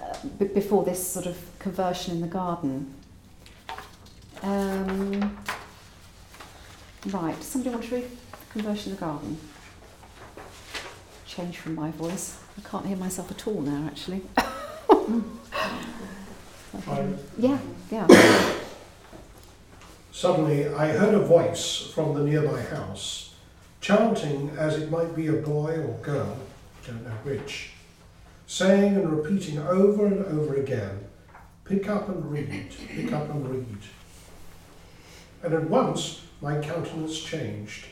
uh, 0.00 0.16
b- 0.38 0.46
before 0.46 0.84
this 0.84 1.06
sort 1.06 1.26
of 1.26 1.38
conversion 1.60 2.16
in 2.16 2.20
the 2.20 2.26
garden. 2.26 2.92
Um, 4.42 5.38
right, 7.06 7.36
does 7.36 7.46
somebody 7.46 7.70
want 7.70 7.84
to 7.84 7.94
read 7.94 8.10
conversion 8.50 8.90
in 8.90 8.96
the 8.96 9.00
garden? 9.00 9.38
Change 11.26 11.58
from 11.58 11.76
my 11.76 11.92
voice. 11.92 12.40
I 12.58 12.68
can't 12.68 12.86
hear 12.86 12.96
myself 12.96 13.30
at 13.30 13.46
all 13.46 13.60
now, 13.60 13.86
actually. 13.86 14.22
yeah, 17.38 17.58
yeah. 17.90 18.06
Suddenly 20.20 20.68
I 20.68 20.88
heard 20.88 21.14
a 21.14 21.18
voice 21.18 21.90
from 21.94 22.12
the 22.12 22.20
nearby 22.20 22.60
house, 22.60 23.32
chanting 23.80 24.50
as 24.50 24.76
it 24.76 24.90
might 24.90 25.16
be 25.16 25.28
a 25.28 25.32
boy 25.32 25.78
or 25.78 25.96
girl, 26.02 26.36
I 26.76 26.86
don't 26.86 27.04
know 27.04 27.16
which, 27.22 27.70
saying 28.46 28.96
and 28.96 29.10
repeating 29.10 29.56
over 29.56 30.04
and 30.04 30.26
over 30.26 30.56
again, 30.56 31.06
Pick 31.64 31.88
up 31.88 32.10
and 32.10 32.30
read, 32.30 32.70
pick 32.88 33.14
up 33.14 33.30
and 33.30 33.48
read. 33.48 33.78
And 35.42 35.54
at 35.54 35.70
once 35.70 36.20
my 36.42 36.60
countenance 36.60 37.18
changed, 37.22 37.86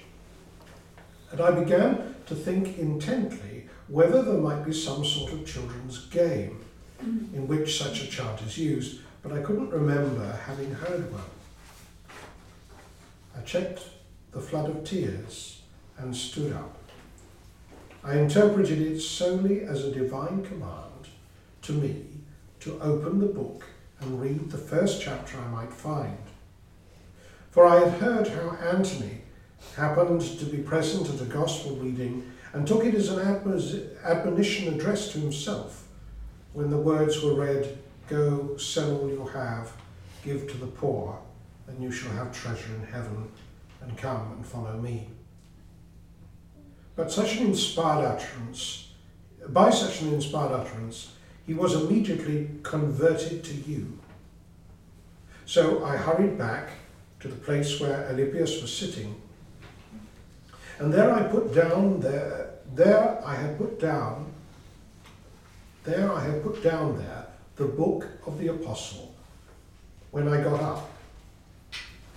and 1.33 1.40
I 1.40 1.50
began 1.52 2.14
to 2.26 2.35
think 2.35 2.76
intently 2.76 3.70
whether 3.87 4.20
there 4.20 4.35
might 4.35 4.66
be 4.66 4.74
some 4.74 5.02
sort 5.02 5.33
of 5.33 5.46
children's 5.46 6.05
game 6.09 6.61
in 7.00 7.48
which 7.48 7.79
such 7.79 8.02
a 8.02 8.07
chant 8.07 8.42
is 8.42 8.59
used, 8.59 9.00
but 9.22 9.33
I 9.33 9.40
couldn't 9.40 9.70
remember 9.70 10.31
having 10.44 10.72
heard 10.72 11.11
one. 11.11 11.22
I 13.38 13.42
checked 13.42 13.83
the 14.33 14.40
flood 14.40 14.68
of 14.68 14.85
tears 14.85 15.62
and 15.96 16.14
stood 16.14 16.53
up. 16.53 16.77
I 18.03 18.18
interpreted 18.18 18.81
it 18.81 19.01
solely 19.01 19.62
as 19.62 19.85
a 19.85 19.94
divine 19.94 20.44
command 20.44 21.09
to 21.62 21.72
me 21.72 22.07
to 22.61 22.81
open 22.81 23.20
the 23.20 23.27
book 23.27 23.64
and 24.01 24.20
read 24.20 24.51
the 24.51 24.59
first 24.59 25.01
chapter 25.01 25.38
I 25.38 25.48
might 25.48 25.72
find. 25.72 26.18
For 27.51 27.64
I 27.64 27.81
had 27.85 28.01
heard 28.01 28.29
how 28.29 28.57
Anthony 28.57 29.22
happened 29.77 30.22
to 30.22 30.44
be 30.44 30.59
present 30.59 31.09
at 31.09 31.20
a 31.20 31.31
gospel 31.31 31.77
reading 31.77 32.31
and 32.53 32.66
took 32.66 32.85
it 32.85 32.94
as 32.94 33.09
an 33.11 33.20
admonition 34.05 34.74
addressed 34.74 35.12
to 35.12 35.20
himself 35.20 35.87
when 36.55 36.70
the 36.70 36.77
words 36.77 37.22
were 37.22 37.35
read, 37.35 37.79
Go, 38.09 38.57
sell 38.57 38.96
all 38.96 39.09
you 39.09 39.27
have, 39.27 39.72
give 40.24 40.51
to 40.51 40.57
the 40.57 40.66
poor, 40.66 41.20
and 41.68 41.83
you 41.83 41.92
shall 41.92 42.12
have 42.12 42.33
treasure 42.33 42.74
in 42.74 42.85
heaven, 42.87 43.28
and 43.81 43.96
come 43.96 44.33
and 44.33 44.46
follow 44.46 44.76
me. 44.76 45.09
But 46.96 47.12
such 47.12 47.37
an 47.37 47.46
inspired 47.46 48.04
utterance, 48.04 48.92
by 49.48 49.70
such 49.70 50.02
an 50.02 50.12
inspired 50.12 50.52
utterance, 50.52 51.12
he 51.46 51.54
was 51.54 51.74
immediately 51.74 52.50
converted 52.62 53.44
to 53.44 53.54
you. 53.54 53.98
So 55.46 55.85
I 55.85 55.96
hurried 55.96 56.37
back 56.37 56.70
to 57.20 57.28
the 57.28 57.37
place 57.37 57.81
where 57.81 58.09
Alypius 58.11 58.61
was 58.61 58.74
sitting, 58.74 59.14
and 60.78 60.92
there 60.92 61.12
I 61.12 61.22
put 61.22 61.54
down 61.54 62.00
there, 62.00 62.50
there 62.74 63.20
I 63.24 63.35
had 63.35 63.59
put 63.59 63.81
down, 63.81 64.33
there 65.85 66.12
I 66.12 66.24
had 66.24 66.42
put 66.42 66.62
down 66.62 66.98
there 66.98 67.26
the 67.57 67.64
book 67.64 68.07
of 68.26 68.38
the 68.38 68.48
apostle. 68.48 69.14
When 70.11 70.28
I 70.28 70.42
got 70.42 70.61
up, 70.61 70.90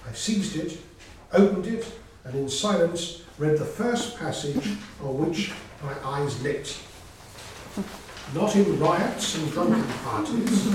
I 0.07 0.13
seized 0.13 0.55
it, 0.57 0.79
opened 1.33 1.67
it, 1.67 1.85
and 2.23 2.35
in 2.35 2.49
silence 2.49 3.23
read 3.37 3.57
the 3.57 3.65
first 3.65 4.17
passage 4.17 4.77
on 5.01 5.17
which 5.17 5.51
my 5.83 5.93
eyes 6.03 6.41
lit. 6.43 6.77
Not 8.33 8.55
in 8.55 8.79
riots 8.79 9.35
and 9.35 9.51
drunken 9.51 9.83
parties, 10.03 10.69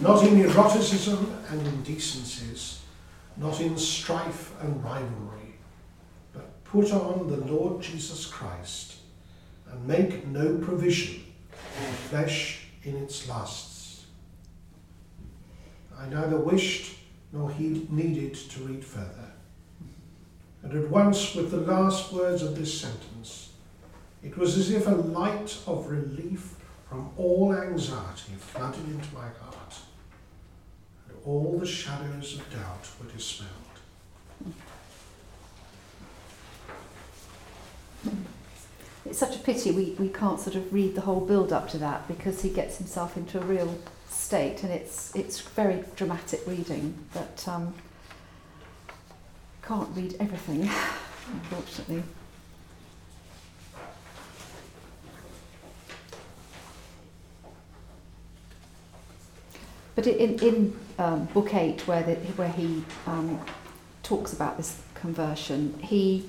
not 0.00 0.24
in 0.24 0.40
eroticism 0.40 1.34
and 1.50 1.66
indecencies, 1.66 2.82
not 3.36 3.60
in 3.60 3.76
strife 3.76 4.52
and 4.60 4.82
rivalry, 4.84 5.54
but 6.32 6.64
put 6.64 6.92
on 6.92 7.28
the 7.28 7.38
Lord 7.52 7.82
Jesus 7.82 8.26
Christ 8.26 8.96
and 9.70 9.86
make 9.86 10.26
no 10.26 10.58
provision 10.58 11.24
for 11.50 11.92
flesh 12.08 12.68
in 12.84 12.96
its 12.96 13.28
lusts. 13.28 14.04
I 15.98 16.08
neither 16.08 16.38
wished 16.38 16.96
nor 17.34 17.50
he 17.50 17.86
needed 17.90 18.32
to 18.34 18.60
read 18.60 18.84
further. 18.84 19.32
And 20.62 20.72
at 20.72 20.88
once, 20.88 21.34
with 21.34 21.50
the 21.50 21.58
last 21.58 22.12
words 22.12 22.42
of 22.42 22.56
this 22.56 22.80
sentence, 22.80 23.50
it 24.22 24.38
was 24.38 24.56
as 24.56 24.70
if 24.70 24.86
a 24.86 24.92
light 24.92 25.58
of 25.66 25.88
relief 25.88 26.54
from 26.88 27.10
all 27.18 27.52
anxiety 27.52 28.34
flooded 28.38 28.84
into 28.86 29.12
my 29.12 29.26
heart, 29.40 29.74
and 31.08 31.18
all 31.26 31.58
the 31.58 31.66
shadows 31.66 32.38
of 32.38 32.50
doubt 32.50 32.88
were 33.02 33.10
dispelled. 33.10 33.50
It's 39.04 39.18
such 39.18 39.36
a 39.36 39.40
pity 39.40 39.72
we, 39.72 39.96
we 39.98 40.08
can't 40.08 40.40
sort 40.40 40.56
of 40.56 40.72
read 40.72 40.94
the 40.94 41.02
whole 41.02 41.20
build 41.20 41.52
up 41.52 41.68
to 41.70 41.78
that 41.78 42.06
because 42.08 42.40
he 42.42 42.48
gets 42.48 42.78
himself 42.78 43.16
into 43.16 43.38
a 43.38 43.44
real 43.44 43.78
state 44.34 44.64
and 44.64 44.72
it's 44.72 45.14
it's 45.14 45.40
very 45.40 45.84
dramatic 45.94 46.40
reading 46.44 46.92
but 47.12 47.46
um, 47.46 47.72
can't 49.62 49.88
read 49.94 50.16
everything 50.18 50.62
unfortunately. 51.32 52.02
But 59.94 60.08
in, 60.08 60.40
in 60.40 60.76
um, 60.98 61.26
book 61.26 61.54
eight, 61.54 61.86
where, 61.86 62.02
the, 62.02 62.16
where 62.34 62.48
he 62.48 62.84
um, 63.06 63.40
talks 64.02 64.32
about 64.32 64.56
this 64.56 64.82
conversion, 64.94 65.78
he 65.80 66.24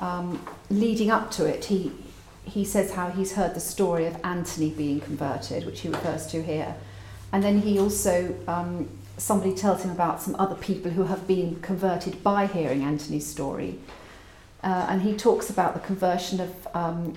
um, 0.00 0.44
leading 0.68 1.08
up 1.12 1.30
to 1.32 1.46
it, 1.46 1.66
he 1.66 1.92
he 2.44 2.64
says 2.64 2.90
how 2.94 3.10
he's 3.10 3.34
heard 3.34 3.54
the 3.54 3.60
story 3.60 4.06
of 4.06 4.16
Anthony 4.24 4.70
being 4.70 4.98
converted, 4.98 5.64
which 5.64 5.82
he 5.82 5.88
refers 5.88 6.26
to 6.26 6.42
here, 6.42 6.74
and 7.32 7.42
then 7.42 7.60
he 7.60 7.78
also 7.78 8.34
um, 8.46 8.88
somebody 9.18 9.52
tells 9.54 9.82
him 9.82 9.90
about 9.90 10.22
some 10.22 10.36
other 10.36 10.54
people 10.54 10.92
who 10.92 11.04
have 11.04 11.26
been 11.26 11.60
converted 11.60 12.22
by 12.22 12.46
hearing 12.46 12.82
Anthony's 12.82 13.26
story. 13.26 13.78
Uh, 14.62 14.86
and 14.88 15.02
he 15.02 15.14
talks 15.14 15.50
about 15.50 15.74
the 15.74 15.80
conversion 15.80 16.40
of 16.40 16.68
um, 16.74 17.14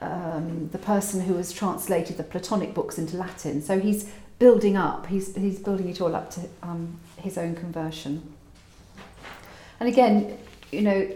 um, 0.00 0.68
the 0.70 0.78
person 0.78 1.20
who 1.20 1.36
has 1.36 1.52
translated 1.52 2.16
the 2.16 2.22
Platonic 2.22 2.74
books 2.74 2.98
into 2.98 3.16
Latin. 3.16 3.60
So 3.60 3.78
he's 3.78 4.10
building 4.38 4.76
up, 4.76 5.06
he's, 5.06 5.34
he's 5.34 5.58
building 5.58 5.88
it 5.88 6.00
all 6.00 6.14
up 6.14 6.30
to 6.32 6.48
um, 6.62 6.98
his 7.18 7.36
own 7.36 7.54
conversion. 7.54 8.34
And 9.80 9.88
again, 9.88 10.38
you 10.70 10.82
know, 10.82 11.10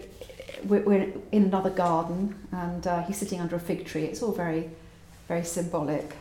we're, 0.64 0.82
we're 0.82 1.12
in 1.32 1.44
another 1.44 1.70
garden 1.70 2.34
and 2.52 2.86
uh, 2.86 3.02
he's 3.02 3.16
sitting 3.16 3.40
under 3.40 3.56
a 3.56 3.60
fig 3.60 3.86
tree. 3.86 4.04
It's 4.04 4.22
all 4.22 4.32
very, 4.32 4.70
very 5.28 5.44
symbolic. 5.44 6.14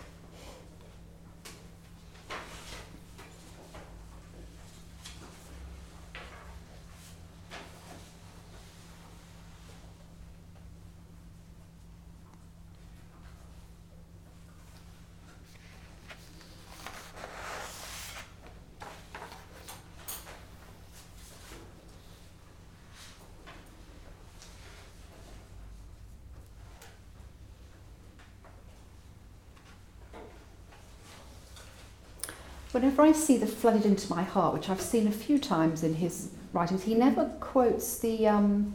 Whenever 32.72 33.02
I 33.02 33.12
see 33.12 33.38
the 33.38 33.48
flooded 33.48 33.86
into 33.86 34.10
my 34.10 34.24
heart, 34.24 34.54
which 34.54 34.70
I've 34.70 34.82
seen 34.82 35.08
a 35.08 35.12
few 35.12 35.40
times 35.40 35.84
in 35.84 35.96
his 35.96 36.30
writings, 36.54 36.84
he 36.84 36.96
never 36.96 37.26
quotes 37.40 38.00
the. 38.00 38.28
Um, 38.28 38.74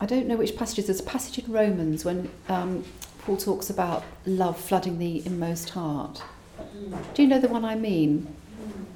I 0.00 0.06
don't 0.06 0.26
know 0.26 0.36
which 0.36 0.56
passages. 0.56 0.86
There's 0.86 1.00
a 1.00 1.04
passage 1.04 1.38
in 1.38 1.50
Romans 1.52 2.04
when 2.04 2.30
um, 2.48 2.84
Paul 3.20 3.38
talks 3.38 3.70
about 3.70 4.04
love 4.26 4.58
flooding 4.58 4.98
the 4.98 5.26
inmost 5.26 5.70
heart. 5.70 6.22
Do 7.14 7.22
you 7.22 7.28
know 7.28 7.40
the 7.40 7.48
one 7.48 7.64
I 7.64 7.74
mean? 7.74 8.26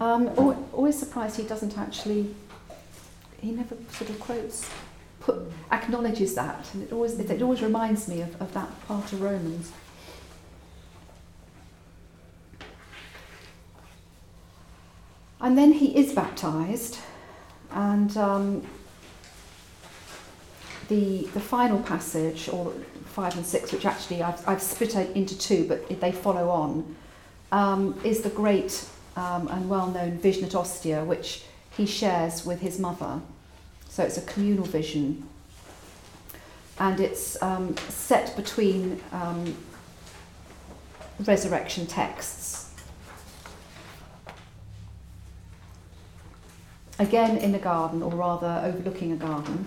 Um, 0.00 0.29
always 0.72 0.98
surprised 0.98 1.37
he 1.37 1.44
doesn't 1.44 1.79
actually. 1.79 2.35
He 3.40 3.53
never 3.53 3.74
sort 3.92 4.11
of 4.11 4.20
quotes, 4.20 4.68
put, 5.20 5.40
acknowledges 5.72 6.35
that, 6.35 6.68
and 6.74 6.83
it 6.83 6.92
always 6.92 7.18
it 7.18 7.40
always 7.40 7.62
reminds 7.62 8.07
me 8.07 8.20
of, 8.20 8.40
of 8.40 8.53
that 8.53 8.68
part 8.87 9.12
of 9.14 9.22
Romans. 9.22 9.72
And 15.51 15.59
then 15.59 15.73
he 15.73 15.97
is 15.97 16.13
baptized, 16.13 16.99
and 17.73 18.17
um, 18.17 18.65
the, 20.87 21.23
the 21.35 21.41
final 21.41 21.81
passage, 21.81 22.49
or 22.49 22.73
five 23.07 23.35
and 23.35 23.45
six, 23.45 23.73
which 23.73 23.85
actually 23.85 24.23
I've, 24.23 24.49
I've 24.49 24.63
split 24.63 24.95
into 24.95 25.37
two, 25.37 25.67
but 25.67 25.89
they 25.99 26.13
follow 26.13 26.51
on, 26.51 26.95
um, 27.51 28.01
is 28.05 28.21
the 28.21 28.31
great 28.31 28.87
um, 29.17 29.49
and 29.49 29.69
well 29.69 29.89
known 29.89 30.19
vision 30.19 30.45
at 30.45 30.55
Ostia, 30.55 31.05
which 31.05 31.43
he 31.77 31.85
shares 31.85 32.47
with 32.47 32.61
his 32.61 32.79
mother. 32.79 33.21
So 33.89 34.05
it's 34.05 34.19
a 34.19 34.23
communal 34.23 34.67
vision. 34.67 35.27
And 36.79 37.01
it's 37.01 37.43
um, 37.43 37.77
set 37.89 38.37
between 38.37 39.01
um, 39.11 39.57
resurrection 41.27 41.89
texts. 41.89 42.39
Again 47.01 47.39
in 47.39 47.55
a 47.55 47.59
garden, 47.59 48.03
or 48.03 48.11
rather 48.11 48.61
overlooking 48.63 49.11
a 49.11 49.17
garden. 49.17 49.67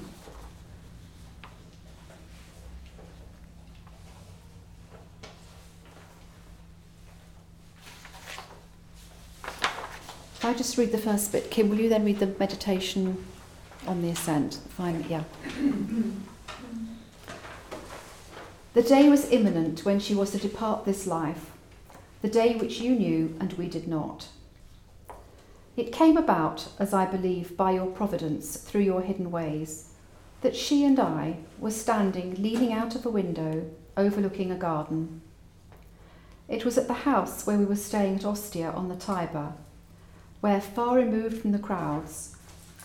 If 10.35 10.45
I 10.45 10.53
just 10.53 10.77
read 10.77 10.91
the 10.91 10.99
first 10.99 11.31
bit, 11.31 11.49
Kim, 11.49 11.69
will 11.69 11.79
you 11.79 11.89
then 11.89 12.05
read 12.05 12.19
the 12.19 12.27
meditation 12.27 13.25
on 13.87 14.03
the 14.03 14.09
ascent? 14.09 14.59
Fine, 14.69 15.05
yeah. 15.09 15.23
the 18.73 18.83
day 18.83 19.09
was 19.09 19.31
imminent 19.31 19.83
when 19.85 19.99
she 19.99 20.13
was 20.13 20.31
to 20.31 20.37
depart 20.37 20.85
this 20.85 21.07
life, 21.07 21.49
the 22.21 22.27
day 22.29 22.55
which 22.55 22.79
you 22.79 22.91
knew 22.91 23.35
and 23.39 23.53
we 23.53 23.67
did 23.67 23.87
not. 23.87 24.27
It 25.75 25.91
came 25.91 26.17
about, 26.17 26.67
as 26.77 26.93
I 26.93 27.05
believe, 27.05 27.57
by 27.57 27.71
your 27.71 27.87
providence 27.87 28.57
through 28.57 28.81
your 28.81 29.01
hidden 29.01 29.31
ways, 29.31 29.89
that 30.41 30.55
she 30.55 30.85
and 30.85 30.99
I 30.99 31.37
were 31.57 31.71
standing 31.71 32.35
leaning 32.35 32.71
out 32.71 32.95
of 32.95 33.05
a 33.05 33.09
window 33.09 33.71
overlooking 33.97 34.51
a 34.51 34.55
garden. 34.55 35.21
It 36.47 36.63
was 36.63 36.77
at 36.77 36.87
the 36.87 36.93
house 36.93 37.47
where 37.47 37.57
we 37.57 37.65
were 37.65 37.75
staying 37.75 38.17
at 38.17 38.25
Ostia 38.25 38.71
on 38.71 38.89
the 38.89 38.95
Tiber, 38.95 39.53
where, 40.41 40.61
far 40.61 40.97
removed 40.97 41.41
from 41.41 41.53
the 41.53 41.59
crowds, 41.59 42.35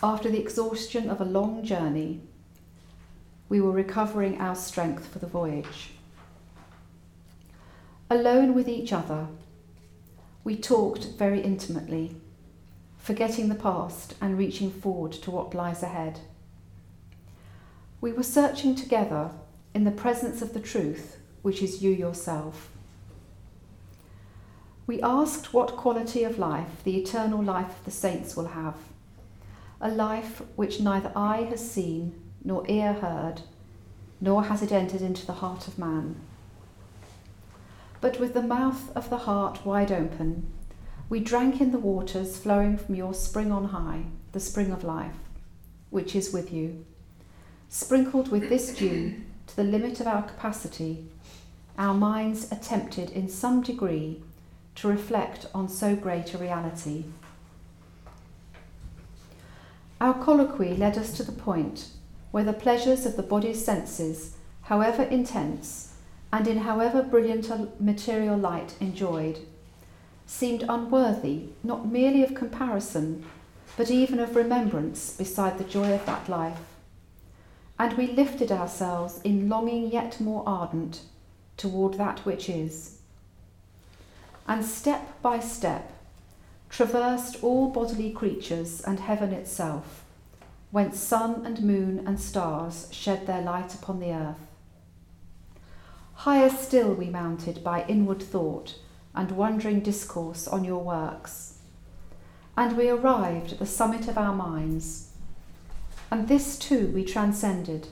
after 0.01 0.29
the 0.29 0.39
exhaustion 0.39 1.09
of 1.09 1.21
a 1.21 1.25
long 1.25 1.63
journey, 1.63 2.21
we 3.49 3.59
were 3.59 3.71
recovering 3.71 4.39
our 4.39 4.55
strength 4.55 5.07
for 5.07 5.19
the 5.19 5.27
voyage. 5.27 5.91
Alone 8.09 8.55
with 8.55 8.67
each 8.67 8.93
other, 8.93 9.27
we 10.43 10.55
talked 10.55 11.09
very 11.17 11.41
intimately 11.41 12.15
forgetting 12.99 13.49
the 13.49 13.55
past 13.55 14.13
and 14.21 14.37
reaching 14.37 14.69
forward 14.69 15.13
to 15.13 15.31
what 15.31 15.55
lies 15.55 15.81
ahead. 15.81 16.19
We 18.01 18.11
were 18.13 18.23
searching 18.23 18.75
together 18.75 19.31
in 19.73 19.83
the 19.83 19.91
presence 19.91 20.41
of 20.41 20.53
the 20.53 20.59
truth, 20.59 21.17
which 21.41 21.63
is 21.63 21.81
you 21.81 21.89
yourself. 21.89 22.69
We 24.85 25.01
asked 25.01 25.53
what 25.53 25.77
quality 25.77 26.23
of 26.23 26.39
life 26.39 26.83
the 26.83 26.97
eternal 26.97 27.41
life 27.41 27.79
of 27.79 27.85
the 27.85 27.91
saints 27.91 28.35
will 28.35 28.47
have, 28.47 28.75
a 29.81 29.89
life 29.89 30.41
which 30.55 30.79
neither 30.79 31.11
eye 31.15 31.43
has 31.49 31.71
seen, 31.71 32.19
nor 32.43 32.63
ear 32.67 32.93
heard, 32.93 33.41
nor 34.19 34.45
has 34.45 34.61
it 34.61 34.71
entered 34.71 35.01
into 35.01 35.25
the 35.25 35.33
heart 35.33 35.67
of 35.67 35.79
man. 35.79 36.15
But 38.01 38.19
with 38.19 38.33
the 38.33 38.41
mouth 38.41 38.95
of 38.95 39.09
the 39.09 39.17
heart 39.17 39.65
wide 39.65 39.91
open, 39.91 40.47
we 41.09 41.19
drank 41.19 41.59
in 41.59 41.71
the 41.71 41.79
waters 41.79 42.37
flowing 42.37 42.77
from 42.77 42.93
your 42.93 43.15
spring 43.15 43.51
on 43.51 43.65
high, 43.65 44.03
the 44.31 44.39
spring 44.39 44.71
of 44.71 44.83
life, 44.83 45.17
which 45.89 46.15
is 46.15 46.31
with 46.31 46.53
you. 46.53 46.85
Sprinkled 47.67 48.29
with 48.29 48.47
this 48.47 48.75
dew 48.75 49.15
to 49.47 49.55
the 49.55 49.63
limit 49.63 49.99
of 49.99 50.05
our 50.05 50.21
capacity, 50.21 51.07
our 51.79 51.95
minds 51.95 52.51
attempted 52.51 53.09
in 53.09 53.27
some 53.27 53.63
degree 53.63 54.21
to 54.75 54.87
reflect 54.87 55.47
on 55.53 55.67
so 55.67 55.95
great 55.95 56.33
a 56.35 56.37
reality. 56.37 57.05
Our 59.99 60.13
colloquy 60.13 60.75
led 60.75 60.97
us 60.97 61.11
to 61.13 61.23
the 61.23 61.31
point 61.31 61.89
where 62.29 62.43
the 62.43 62.53
pleasures 62.53 63.07
of 63.07 63.15
the 63.15 63.23
body's 63.23 63.65
senses, 63.65 64.35
however 64.61 65.03
intense, 65.03 65.95
and 66.31 66.47
in 66.47 66.59
however 66.59 67.01
brilliant 67.01 67.49
a 67.49 67.69
material 67.79 68.37
light 68.37 68.75
enjoyed, 68.79 69.39
seemed 70.29 70.63
unworthy 70.69 71.47
not 71.63 71.87
merely 71.87 72.23
of 72.23 72.35
comparison, 72.35 73.25
but 73.75 73.89
even 73.89 74.19
of 74.19 74.35
remembrance 74.35 75.17
beside 75.17 75.57
the 75.57 75.63
joy 75.63 75.91
of 75.91 76.05
that 76.05 76.29
life. 76.29 76.59
And 77.79 77.97
we 77.97 78.07
lifted 78.07 78.51
ourselves 78.51 79.19
in 79.23 79.49
longing 79.49 79.91
yet 79.91 80.21
more 80.21 80.43
ardent 80.45 81.01
toward 81.57 81.95
that 81.95 82.19
which 82.25 82.47
is. 82.47 82.99
And 84.47 84.63
step 84.63 85.19
by 85.23 85.39
step, 85.39 85.91
traversed 86.69 87.43
all 87.43 87.69
bodily 87.69 88.11
creatures 88.11 88.81
and 88.81 88.99
heaven 88.99 89.33
itself, 89.33 90.05
whence 90.69 90.99
sun 90.99 91.43
and 91.43 91.63
moon 91.63 92.03
and 92.05 92.19
stars 92.19 92.87
shed 92.91 93.25
their 93.25 93.41
light 93.41 93.73
upon 93.73 93.99
the 93.99 94.11
earth. 94.11 94.45
Higher 96.13 96.51
still 96.51 96.93
we 96.93 97.09
mounted 97.09 97.63
by 97.63 97.83
inward 97.87 98.21
thought 98.21 98.75
and 99.19 99.31
wondering 99.31 99.81
discourse 99.81 100.47
on 100.47 100.63
your 100.63 100.81
works. 100.81 101.57
And 102.55 102.77
we 102.77 102.87
arrived 102.87 103.51
at 103.51 103.59
the 103.59 103.65
summit 103.65 104.07
of 104.07 104.17
our 104.17 104.33
minds. 104.33 105.09
And 106.09 106.29
this 106.29 106.57
too 106.57 106.87
we 106.95 107.03
transcended, 107.03 107.89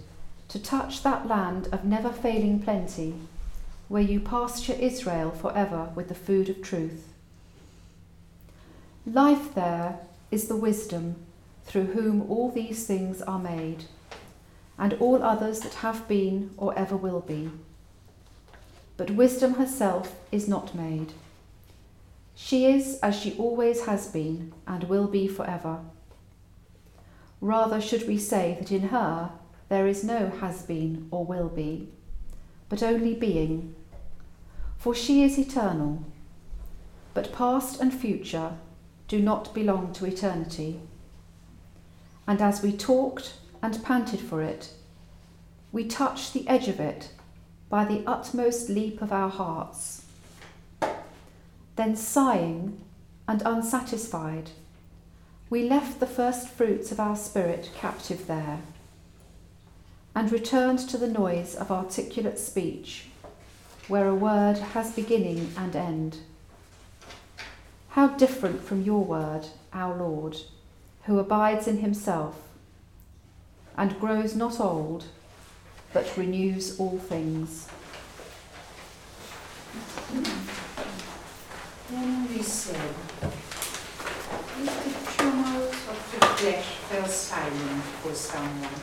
to 0.48 0.58
touch 0.58 1.04
that 1.04 1.28
land 1.28 1.68
of 1.74 1.84
never 1.84 2.12
failing 2.12 2.62
plenty, 2.62 3.14
where 3.90 4.02
you 4.02 4.22
pasture 4.22 4.78
Israel 4.80 5.32
for 5.32 5.54
ever 5.54 5.90
with 5.96 6.08
the 6.08 6.16
food 6.16 6.48
of 6.48 6.62
truth. 6.62 7.10
Life 9.06 9.54
there 9.54 10.00
is 10.32 10.48
the 10.48 10.56
wisdom 10.56 11.18
through 11.66 11.88
whom 11.88 12.22
all 12.32 12.50
these 12.50 12.88
things 12.88 13.22
are 13.22 13.40
made, 13.40 13.84
and 14.80 14.94
all 14.94 15.22
others 15.22 15.60
that 15.60 15.74
have 15.74 16.08
been 16.08 16.52
or 16.56 16.74
ever 16.80 16.96
will 16.96 17.20
be 17.20 17.52
but 18.98 19.12
wisdom 19.12 19.54
herself 19.54 20.16
is 20.32 20.48
not 20.48 20.76
made. 20.76 21.14
She 22.34 22.66
is 22.66 23.00
as 23.02 23.16
she 23.16 23.36
always 23.38 23.86
has 23.86 24.08
been 24.08 24.54
and 24.68 24.84
will 24.86 25.08
be 25.08 25.28
forever. 25.28 25.80
Rather 27.40 27.80
should 27.80 28.08
we 28.08 28.18
say 28.18 28.58
that 28.60 28.72
in 28.72 28.90
her 28.90 29.32
there 29.70 29.88
is 29.88 30.04
no 30.04 30.30
has 30.40 30.64
been 30.64 31.08
or 31.12 31.24
will 31.26 31.50
be, 31.50 31.90
but 32.70 32.82
only 32.82 33.14
being. 33.14 33.76
For 34.78 34.96
she 34.96 35.24
is 35.24 35.38
eternal, 35.38 36.04
but 37.14 37.34
past 37.34 37.80
and 37.80 37.94
future 37.94 38.54
do 39.08 39.20
not 39.20 39.54
belong 39.54 39.94
to 39.94 40.06
eternity. 40.06 40.80
And 42.28 42.42
as 42.42 42.62
we 42.62 42.72
talked 42.72 43.34
and 43.62 43.84
panted 43.84 44.20
for 44.20 44.42
it, 44.42 44.74
we 45.72 45.86
touched 45.86 46.34
the 46.34 46.48
edge 46.48 46.68
of 46.68 46.80
it 46.80 47.10
by 47.70 47.86
the 47.86 48.04
utmost 48.06 48.70
leap 48.70 49.02
of 49.02 49.12
our 49.12 49.30
hearts. 49.30 50.06
Then, 51.76 51.96
sighing 51.96 52.82
and 53.28 53.42
unsatisfied, 53.46 54.52
we 55.50 55.70
left 55.70 56.00
the 56.00 56.08
first 56.08 56.50
fruits 56.50 56.92
of 56.92 57.00
our 57.00 57.16
spirit 57.16 57.70
captive 57.76 58.28
there 58.28 58.60
and 60.16 60.32
returned 60.32 60.80
to 60.80 60.98
the 60.98 61.08
noise 61.08 61.56
of 61.56 61.72
articulate 61.72 62.40
speech, 62.40 63.06
where 63.88 64.08
a 64.08 64.16
word 64.16 64.58
has 64.58 64.92
beginning 64.92 65.52
and 65.56 65.76
end. 65.76 66.18
How 67.90 68.08
different 68.08 68.64
from 68.64 68.82
your 68.82 69.04
word, 69.04 69.48
our 69.72 69.96
Lord, 69.96 70.38
who 71.04 71.20
abides 71.20 71.68
in 71.68 71.78
himself 71.78 72.42
and 73.78 74.00
grows 74.00 74.36
not 74.36 74.60
old, 74.60 75.06
but 75.98 76.16
renews 76.16 76.80
all 76.80 77.00
things. 77.00 77.68
Then 81.90 82.30
we 82.30 82.44
said, 82.44 82.94
if 84.60 84.84
the 84.84 85.24
tumult 85.24 85.74
of 85.74 86.00
the 86.12 86.26
flesh 86.28 86.66
fell 86.88 87.08
silent 87.08 87.84
for 88.04 88.14
someone, 88.14 88.80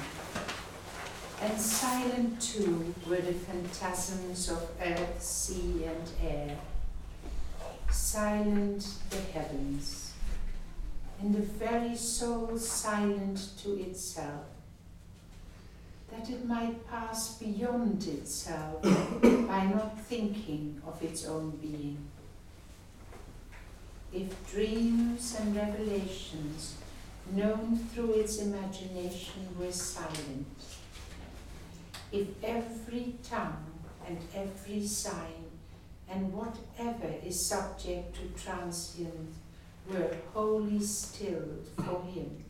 and 1.40 1.60
silent 1.60 2.40
too 2.40 2.92
were 3.08 3.22
the 3.22 3.32
phantasms 3.32 4.50
of 4.50 4.68
earth, 4.84 5.22
sea, 5.22 5.84
and 5.84 6.10
air, 6.20 6.58
silent 7.92 8.88
the 9.10 9.20
heavens, 9.32 10.14
and 11.20 11.32
the 11.32 11.42
very 11.42 11.94
soul 11.94 12.58
silent 12.58 13.50
to 13.62 13.78
itself, 13.78 14.53
that 16.16 16.30
it 16.30 16.46
might 16.46 16.88
pass 16.88 17.38
beyond 17.38 18.06
itself 18.06 18.82
by 19.22 19.64
not 19.66 19.98
thinking 20.02 20.80
of 20.86 21.02
its 21.02 21.26
own 21.26 21.50
being. 21.60 21.98
If 24.12 24.50
dreams 24.50 25.36
and 25.40 25.56
revelations 25.56 26.76
known 27.32 27.76
through 27.92 28.12
its 28.12 28.38
imagination 28.38 29.48
were 29.58 29.72
silent, 29.72 30.46
if 32.12 32.28
every 32.44 33.16
tongue 33.28 33.72
and 34.06 34.18
every 34.34 34.86
sign 34.86 35.50
and 36.08 36.32
whatever 36.32 37.12
is 37.24 37.44
subject 37.44 38.14
to 38.14 38.40
transient 38.40 39.34
were 39.90 40.14
wholly 40.32 40.80
stilled 40.80 41.66
for 41.76 42.02
him. 42.04 42.44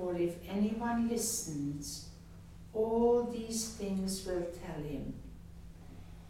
For 0.00 0.16
if 0.16 0.36
anyone 0.48 1.10
listens, 1.10 2.08
all 2.72 3.24
these 3.24 3.68
things 3.74 4.24
will 4.26 4.46
tell 4.64 4.82
him, 4.82 5.12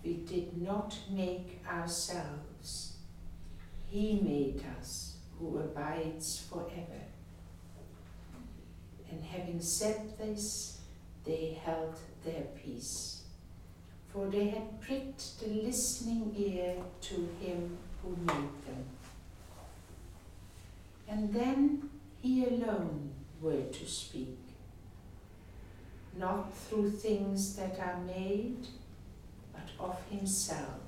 we 0.03 0.15
did 0.15 0.61
not 0.61 0.99
make 1.09 1.63
ourselves. 1.71 2.97
He 3.87 4.19
made 4.21 4.65
us 4.77 5.19
who 5.39 5.59
abides 5.59 6.45
forever. 6.51 7.05
And 9.09 9.23
having 9.23 9.61
said 9.61 10.19
this, 10.19 10.81
they 11.25 11.57
held 11.65 11.95
their 12.25 12.47
peace 12.61 13.21
for 14.13 14.27
they 14.27 14.49
had 14.49 14.81
pricked 14.81 15.39
the 15.39 15.47
listening 15.47 16.35
ear 16.37 16.75
to 17.01 17.15
him 17.41 17.79
who 18.03 18.17
made 18.27 18.57
them. 18.67 18.85
And 21.09 21.33
then 21.33 21.91
he 22.21 22.45
alone 22.45 23.13
were 23.41 23.63
to 23.63 23.87
speak, 23.87 24.39
not 26.17 26.55
through 26.55 26.91
things 26.91 27.57
that 27.57 27.79
are 27.79 28.01
made, 28.01 28.67
but 29.53 29.69
of 29.79 29.99
himself, 30.11 30.81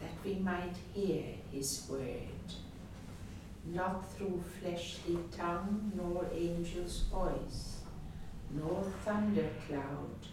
that 0.00 0.12
we 0.24 0.34
might 0.34 0.74
hear 0.94 1.24
his 1.52 1.86
word, 1.88 2.48
not 3.66 4.10
through 4.12 4.42
fleshly 4.60 5.18
tongue, 5.36 5.92
nor 5.94 6.26
angel's 6.34 7.04
voice, 7.10 7.78
nor 8.50 8.82
thunder 9.04 9.48
cloud 9.66 10.28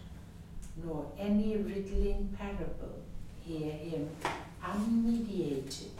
nor 0.84 1.06
any 1.18 1.56
riddling 1.56 2.34
parable 2.38 3.00
hear 3.44 3.72
him 3.72 4.08
unmediated, 4.62 5.90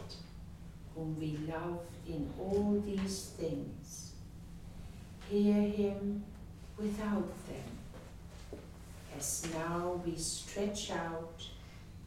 whom 0.95 1.19
we 1.19 1.37
love 1.51 1.81
in 2.07 2.29
all 2.39 2.81
these 2.85 3.33
things. 3.37 4.10
Hear 5.31 5.61
him 5.61 6.25
without 6.77 7.31
them, 7.47 8.59
as 9.17 9.47
now 9.53 10.01
we 10.05 10.17
stretch 10.17 10.91
out 10.91 11.47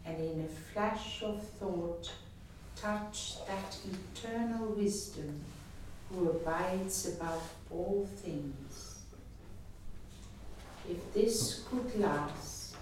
and 0.05 0.19
in 0.19 0.45
a 0.45 0.73
flash 0.73 1.23
of 1.23 1.43
thought 1.59 2.13
touch 2.77 3.37
that 3.47 3.79
eternal 4.15 4.75
wisdom 4.75 5.41
who 6.11 6.29
abides 6.29 7.17
above 7.17 7.51
all 7.71 8.07
things. 8.17 8.99
If 10.87 11.15
this 11.15 11.65
could 11.71 11.99
last, 11.99 12.77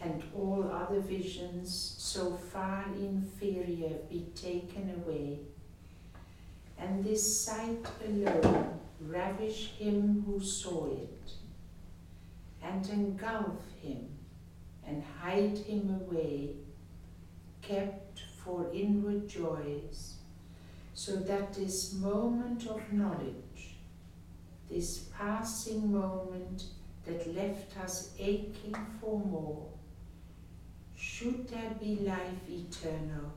and 0.00 0.20
all 0.34 0.68
other 0.68 0.98
visions 0.98 1.94
so 1.96 2.32
far 2.32 2.86
inferior 2.98 3.98
be 4.10 4.26
taken 4.34 5.00
away, 5.06 5.38
and 6.78 7.04
this 7.04 7.44
sight 7.44 7.86
alone 8.06 8.78
ravish 9.00 9.72
him 9.78 10.24
who 10.26 10.40
saw 10.40 10.86
it, 10.86 11.32
and 12.62 12.88
engulf 12.88 13.62
him 13.82 14.08
and 14.86 15.02
hide 15.20 15.58
him 15.58 16.00
away, 16.00 16.50
kept 17.62 18.22
for 18.42 18.70
inward 18.72 19.28
joys, 19.28 20.14
so 20.94 21.16
that 21.16 21.52
this 21.54 21.92
moment 21.94 22.66
of 22.66 22.80
knowledge, 22.92 23.76
this 24.70 25.08
passing 25.16 25.92
moment 25.92 26.64
that 27.04 27.34
left 27.34 27.76
us 27.78 28.12
aching 28.18 28.76
for 29.00 29.18
more, 29.18 29.66
should 30.96 31.46
there 31.48 31.74
be 31.80 31.96
life 31.96 32.48
eternal, 32.48 33.32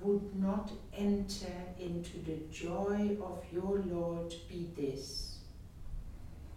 would 0.00 0.40
not 0.40 0.70
enter 0.96 1.52
into 1.78 2.18
the 2.24 2.38
joy 2.50 3.16
of 3.22 3.44
your 3.52 3.82
Lord 3.86 4.34
be 4.48 4.70
this, 4.76 5.38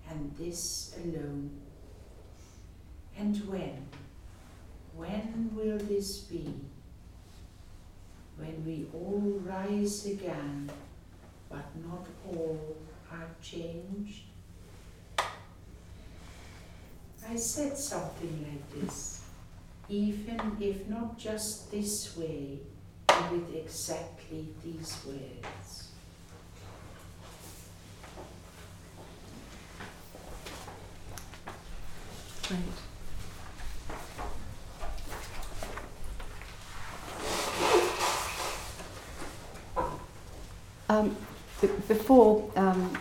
and 0.10 0.34
this 0.38 0.95
alone. 1.03 1.51
And 3.17 3.38
when? 3.47 3.88
When 4.95 5.51
will 5.53 5.77
this 5.77 6.19
be? 6.19 6.53
When 8.38 8.65
we 8.65 8.88
all 8.93 9.41
rise 9.43 10.06
again, 10.06 10.69
but 11.49 11.65
not 11.88 12.08
all 12.27 12.77
are 13.12 13.29
changed? 13.41 14.23
I 17.29 17.36
said 17.36 17.77
something 17.77 18.45
like 18.47 18.82
this 18.82 19.23
even 19.89 20.58
if 20.60 20.88
not 20.88 21.17
just 21.17 21.71
this 21.71 22.15
way, 22.17 22.60
with 23.32 23.56
exactly 23.56 24.47
these 24.63 24.97
words. 25.06 25.89
Great. 32.47 32.60
Um, 40.89 41.15
b- 41.62 41.69
before 41.88 42.52
um, 42.56 42.97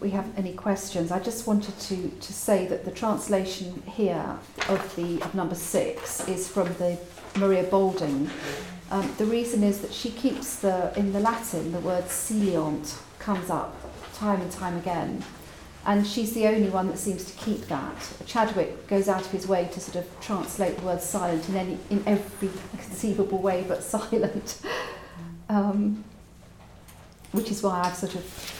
we 0.00 0.10
have 0.10 0.26
any 0.38 0.52
questions, 0.52 1.10
I 1.10 1.18
just 1.18 1.46
wanted 1.46 1.78
to, 1.80 2.08
to 2.08 2.32
say 2.32 2.66
that 2.66 2.84
the 2.84 2.90
translation 2.90 3.82
here 3.86 4.38
of 4.68 4.94
the 4.96 5.20
of 5.22 5.34
number 5.34 5.54
six 5.54 6.26
is 6.28 6.46
from 6.48 6.68
the 6.74 6.98
Maria 7.36 7.64
Boulding. 7.64 8.30
Um, 8.90 9.14
the 9.18 9.26
reason 9.26 9.62
is 9.62 9.80
that 9.80 9.92
she 9.92 10.10
keeps 10.10 10.56
the 10.56 10.92
in 10.96 11.12
the 11.12 11.20
Latin 11.20 11.72
the 11.72 11.80
word 11.80 12.04
sileant 12.04 12.98
comes 13.18 13.50
up 13.50 13.74
time 14.14 14.40
and 14.40 14.50
time 14.50 14.76
again, 14.76 15.22
and 15.84 16.06
she's 16.06 16.32
the 16.32 16.46
only 16.46 16.70
one 16.70 16.88
that 16.88 16.98
seems 16.98 17.24
to 17.24 17.32
keep 17.38 17.66
that. 17.68 18.12
Chadwick 18.26 18.86
goes 18.88 19.08
out 19.08 19.20
of 19.20 19.30
his 19.30 19.46
way 19.46 19.68
to 19.72 19.80
sort 19.80 19.96
of 20.04 20.20
translate 20.20 20.76
the 20.78 20.86
word 20.86 21.02
silent 21.02 21.48
in 21.48 21.56
any 21.56 21.78
in 21.90 22.02
every 22.06 22.50
conceivable 22.78 23.38
way 23.38 23.64
but 23.68 23.82
silent, 23.94 24.60
um, 25.48 26.02
which 27.32 27.50
is 27.50 27.62
why 27.62 27.80
I've 27.80 27.94
sort 27.96 28.14
of 28.14 28.58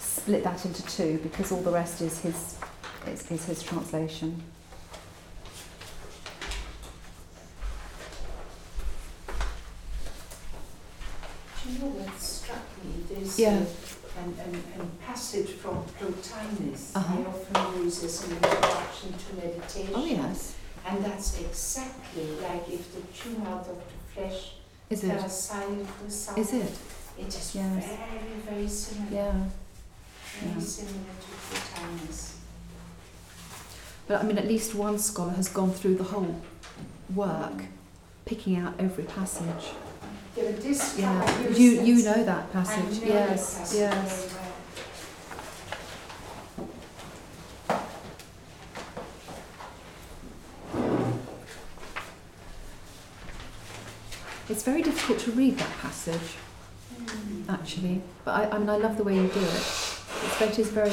split 0.00 0.42
that 0.42 0.64
into 0.64 0.84
two 0.86 1.20
because 1.22 1.52
all 1.52 1.62
the 1.62 1.70
rest 1.70 2.00
is 2.00 2.18
his 2.20 2.58
is, 3.06 3.30
is 3.30 3.44
his 3.44 3.62
translation. 3.62 4.42
Do 11.62 11.72
you 11.72 11.78
know 11.78 11.86
what 11.86 12.20
struck 12.20 12.62
me? 13.38 13.44
Yeah. 13.44 13.50
a, 13.58 14.20
an, 14.20 14.34
an, 14.44 14.54
an 14.80 14.90
passage 15.06 15.50
from 15.50 15.84
Plotinus 15.98 16.92
Uh-huh. 16.96 17.22
I 17.22 17.26
often 17.26 17.82
use 17.84 18.02
as 18.04 18.24
an 18.24 18.32
introduction 18.36 19.12
to 19.12 19.36
meditation. 19.36 19.92
Oh 19.94 20.04
yes, 20.04 20.54
And 20.86 21.04
that's 21.04 21.40
exactly 21.40 22.26
like 22.42 22.68
if 22.68 22.94
the 22.94 23.02
tumult 23.16 23.68
of 23.68 23.76
the 23.76 24.14
flesh 24.14 24.52
is 24.90 25.00
fell 25.02 25.24
it? 25.24 25.30
silent 25.30 25.88
for 25.88 26.10
sound. 26.10 26.38
Is 26.38 26.52
it? 26.52 26.72
It 27.18 27.28
is 27.28 27.54
Yes. 27.54 27.84
very, 27.86 28.34
very 28.48 28.68
similar. 28.68 29.12
Yeah. 29.12 29.44
Very 30.40 30.52
yeah. 30.52 30.60
similar 30.60 31.14
to 31.20 31.28
Plotinus. 31.48 32.32
But 34.06 34.20
I 34.20 34.22
mean, 34.26 34.38
at 34.38 34.46
least 34.46 34.74
one 34.74 34.98
scholar 34.98 35.32
has 35.32 35.48
gone 35.48 35.72
through 35.72 35.96
the 35.96 36.04
whole 36.04 36.40
work, 37.14 37.64
picking 38.24 38.56
out 38.56 38.74
every 38.78 39.04
passage. 39.04 39.72
But 40.36 40.60
this 40.62 40.98
Yeah, 40.98 41.48
you 41.50 41.80
you 41.82 42.04
know 42.04 42.22
that 42.24 42.52
passage. 42.52 43.00
know 43.00 43.08
yes, 43.08 43.58
passage 43.58 43.78
yes. 43.80 44.34
well. 44.34 44.42
It's 54.48 54.62
very 54.62 54.82
difficult 54.82 55.18
to 55.20 55.32
read 55.32 55.58
that 55.58 55.70
passage, 55.78 56.36
actually. 57.48 58.02
But 58.24 58.32
I, 58.32 58.50
I 58.56 58.58
mean, 58.58 58.68
I 58.68 58.76
love 58.76 58.96
the 58.96 59.02
way 59.04 59.16
you 59.16 59.26
do 59.26 59.40
it. 59.40 59.44
It's, 60.24 60.40
it 60.40 60.58
is 60.58 60.68
very. 60.68 60.92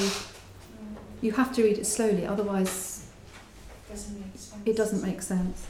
You 1.21 1.31
have 1.33 1.53
to 1.53 1.63
read 1.63 1.77
it 1.77 1.85
slowly, 1.85 2.25
otherwise 2.25 3.07
Doesn't 3.89 4.19
make 4.19 4.31
sense. 4.35 4.61
it 4.65 4.75
doesn't 4.75 5.03
make 5.03 5.21
sense. 5.21 5.67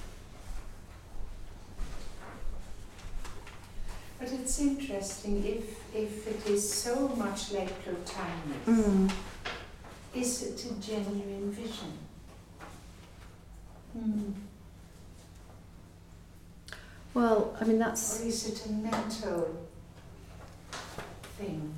But 4.24 4.32
it's 4.32 4.62
interesting 4.62 5.44
if 5.46 5.94
if 5.94 6.28
it 6.28 6.50
is 6.50 6.74
so 6.74 7.10
much 7.10 7.52
like 7.52 7.70
Plotinus, 7.84 8.66
Mm. 8.66 9.12
is 10.16 10.44
it 10.44 10.66
a 10.72 10.74
genuine 10.76 11.52
vision? 11.52 11.92
Well, 17.14 17.54
I 17.60 17.66
mean, 17.66 17.80
that's. 17.80 18.22
Or 18.22 18.26
is 18.26 18.48
it 18.48 18.66
a 18.66 18.72
mental 18.72 19.68
thing? 21.38 21.74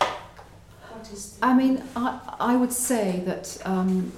What 0.00 1.08
is 1.12 1.36
the 1.36 1.46
I 1.46 1.54
mean, 1.54 1.84
I, 1.94 2.18
I 2.40 2.56
would 2.56 2.72
say 2.72 3.22
that, 3.26 3.56
um, 3.64 4.12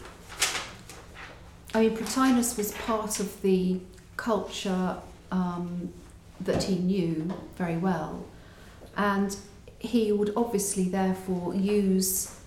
I 1.74 1.82
mean, 1.82 1.96
Plotinus 1.98 2.56
was 2.56 2.72
part 2.72 3.20
of 3.20 3.42
the 3.42 3.78
culture 4.16 4.96
um, 5.30 5.92
that 6.44 6.64
he 6.64 6.76
knew 6.76 7.32
very 7.56 7.76
well. 7.76 8.24
And 8.96 9.36
he 9.78 10.12
would 10.12 10.32
obviously, 10.36 10.84
therefore, 10.88 11.54
use 11.54 12.38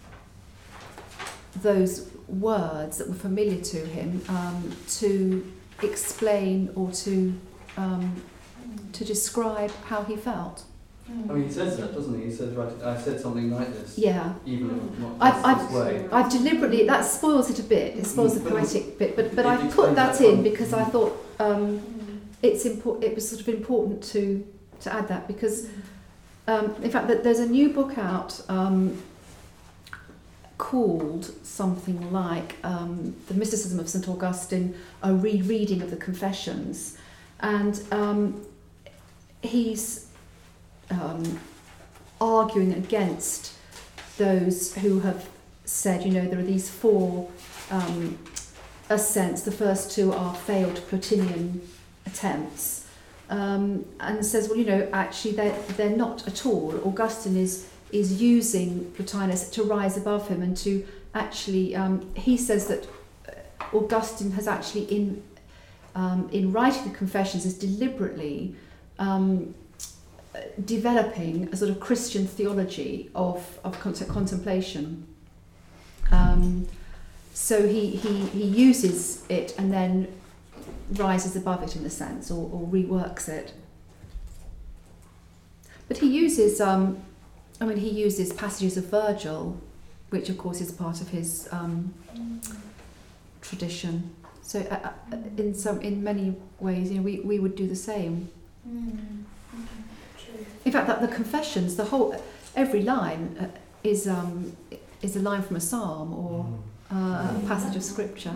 those 1.62 2.10
words 2.28 2.98
that 2.98 3.08
were 3.08 3.14
familiar 3.16 3.62
to 3.62 3.78
him 3.86 4.22
um, 4.30 4.72
to 4.90 5.52
explain 5.84 6.70
or 6.76 6.92
to, 6.92 7.34
um, 7.78 8.22
to 8.94 9.06
describe 9.06 9.72
how 9.86 10.04
he 10.04 10.16
felt. 10.16 10.64
Mm. 11.10 11.30
I 11.30 11.34
mean, 11.34 11.44
he 11.48 11.52
says 11.54 11.78
that, 11.78 11.94
doesn't 11.94 12.18
he? 12.20 12.26
He 12.26 12.32
says, 12.32 12.56
right, 12.56 12.72
I 12.84 13.00
said 13.00 13.20
something 13.22 13.52
like 13.52 13.72
this, 13.74 13.98
Yeah. 13.98 14.34
even 14.46 14.92
not 15.00 15.16
I've- 15.46 15.66
this 15.66 15.72
way. 15.74 16.08
I've 16.12 16.32
deliberately 16.32 16.86
that 16.88 17.06
spoils 17.06 17.50
it 17.52 17.60
a 17.60 17.64
bit. 17.64 17.96
It 17.96 18.06
spoils 18.08 18.34
the 18.34 18.40
Mm, 18.40 18.44
but- 18.46 18.54
poetic 18.54 18.98
bit, 18.98 19.16
but 19.16 19.36
but 19.36 19.46
I 19.46 19.58
put 19.68 19.96
that 19.96 20.18
that 20.18 20.22
in 20.22 20.42
because 20.42 20.74
I 20.74 20.84
thought 20.86 21.14
um, 21.40 21.80
Mm. 21.80 21.82
It's 22.46 22.66
important. 22.66 23.04
It 23.04 23.16
was 23.16 23.28
sort 23.28 23.42
of 23.42 23.50
important 23.50 24.04
to 24.14 24.46
to 24.82 24.94
add 24.94 25.08
that 25.08 25.28
because 25.28 25.68
um, 26.48 26.76
in 26.84 26.92
fact 26.92 27.08
that 27.08 27.24
there's 27.24 27.40
a 27.40 27.48
new 27.48 27.70
book 27.70 27.98
out 27.98 28.40
um, 28.50 29.02
called 30.58 31.32
something 31.44 32.12
like 32.12 32.58
um, 32.64 33.16
the 33.28 33.34
Mysticism 33.34 33.80
of 33.80 33.90
St 33.90 34.08
Augustine, 34.08 34.76
a 35.02 35.14
rereading 35.14 35.82
of 35.82 35.90
the 35.90 35.98
Confessions, 35.98 36.98
and 37.40 37.82
um, 37.92 38.46
he's 39.42 40.08
um, 40.92 41.40
arguing 42.22 42.74
against 42.74 43.54
those 44.18 44.74
who 44.76 45.00
have 45.02 45.28
said, 45.66 46.04
you 46.04 46.12
know, 46.12 46.28
there 46.28 46.40
are 46.40 46.44
these 46.44 46.70
four 46.70 47.30
um, 47.72 48.18
ascents. 48.90 49.42
The 49.42 49.52
first 49.52 49.92
two 49.92 50.14
are 50.14 50.36
failed 50.36 50.76
Plotinian 50.90 51.62
attempts, 52.06 52.88
um, 53.30 53.86
and 54.00 54.26
says, 54.26 54.48
well, 54.48 54.58
you 54.58 54.66
know, 54.66 54.88
actually 54.94 55.34
they're 55.34 55.58
they're 55.78 55.98
not 55.98 56.28
at 56.28 56.46
all. 56.46 56.80
Augustine 56.86 57.38
is 57.38 57.68
is 57.92 58.22
using 58.22 58.92
Plotinus 58.98 59.50
to 59.52 59.64
rise 59.64 59.98
above 59.98 60.28
him 60.28 60.42
and 60.42 60.56
to 60.58 60.86
actually. 61.14 61.76
Um, 61.76 62.10
he 62.16 62.38
says 62.38 62.68
that 62.68 62.88
uh, 63.28 63.78
Augustine 63.78 64.32
has 64.32 64.48
actually 64.48 64.84
in 64.84 65.24
um, 65.96 66.30
in 66.32 66.52
writing 66.52 66.92
the 66.92 66.98
Confessions 66.98 67.46
is 67.46 67.58
deliberately. 67.58 68.56
Um, 68.98 69.56
developing 70.66 71.50
a 71.52 71.56
sort 71.56 71.72
of 71.72 71.80
Christian 71.80 72.28
theology 72.28 73.10
of, 73.16 73.60
of 73.64 73.80
cont- 73.80 74.08
contemplation. 74.08 75.08
Um, 76.12 76.68
so 77.34 77.68
he, 77.68 77.92
he, 77.96 78.26
he 78.28 78.44
uses 78.44 79.24
it 79.30 79.56
and 79.58 79.72
then 79.72 80.08
rises 80.94 81.36
above 81.36 81.64
it 81.64 81.76
in 81.76 81.86
a 81.86 81.90
sense 81.90 82.32
or, 82.32 82.50
or 82.52 82.68
reworks 82.68 83.28
it. 83.28 83.54
But 85.88 85.98
he 85.98 86.08
uses, 86.08 86.60
um, 86.60 87.02
I 87.62 87.66
mean, 87.66 87.78
he 87.78 87.90
uses 87.90 88.34
passages 88.34 88.78
of 88.78 88.86
Virgil, 88.86 89.60
which 90.10 90.30
of 90.30 90.38
course 90.38 90.62
is 90.62 90.72
part 90.72 91.02
of 91.02 91.10
his 91.10 91.48
um, 91.52 91.94
tradition. 93.42 94.16
So 94.42 94.60
uh, 94.60 94.92
uh, 95.12 95.18
in 95.38 95.54
some, 95.54 95.82
in 95.82 96.04
many 96.04 96.36
ways, 96.60 96.92
you 96.92 96.98
know, 96.98 97.04
we, 97.04 97.20
we 97.20 97.40
would 97.40 97.56
do 97.56 97.68
the 97.68 97.76
same. 97.76 98.30
Mm. 98.68 99.24
True. 100.18 100.46
In 100.66 100.72
fact, 100.72 100.88
that 100.88 101.02
the 101.02 101.08
confessions, 101.08 101.76
the 101.76 101.86
whole, 101.86 102.16
every 102.56 102.82
line 102.82 103.38
uh, 103.40 103.48
is 103.84 104.08
um, 104.08 104.56
is 105.02 105.16
a 105.16 105.20
line 105.20 105.42
from 105.42 105.56
a 105.56 105.60
psalm 105.60 106.14
or 106.14 106.46
uh, 106.92 107.38
a 107.38 107.48
passage 107.48 107.76
of 107.76 107.84
scripture. 107.84 108.34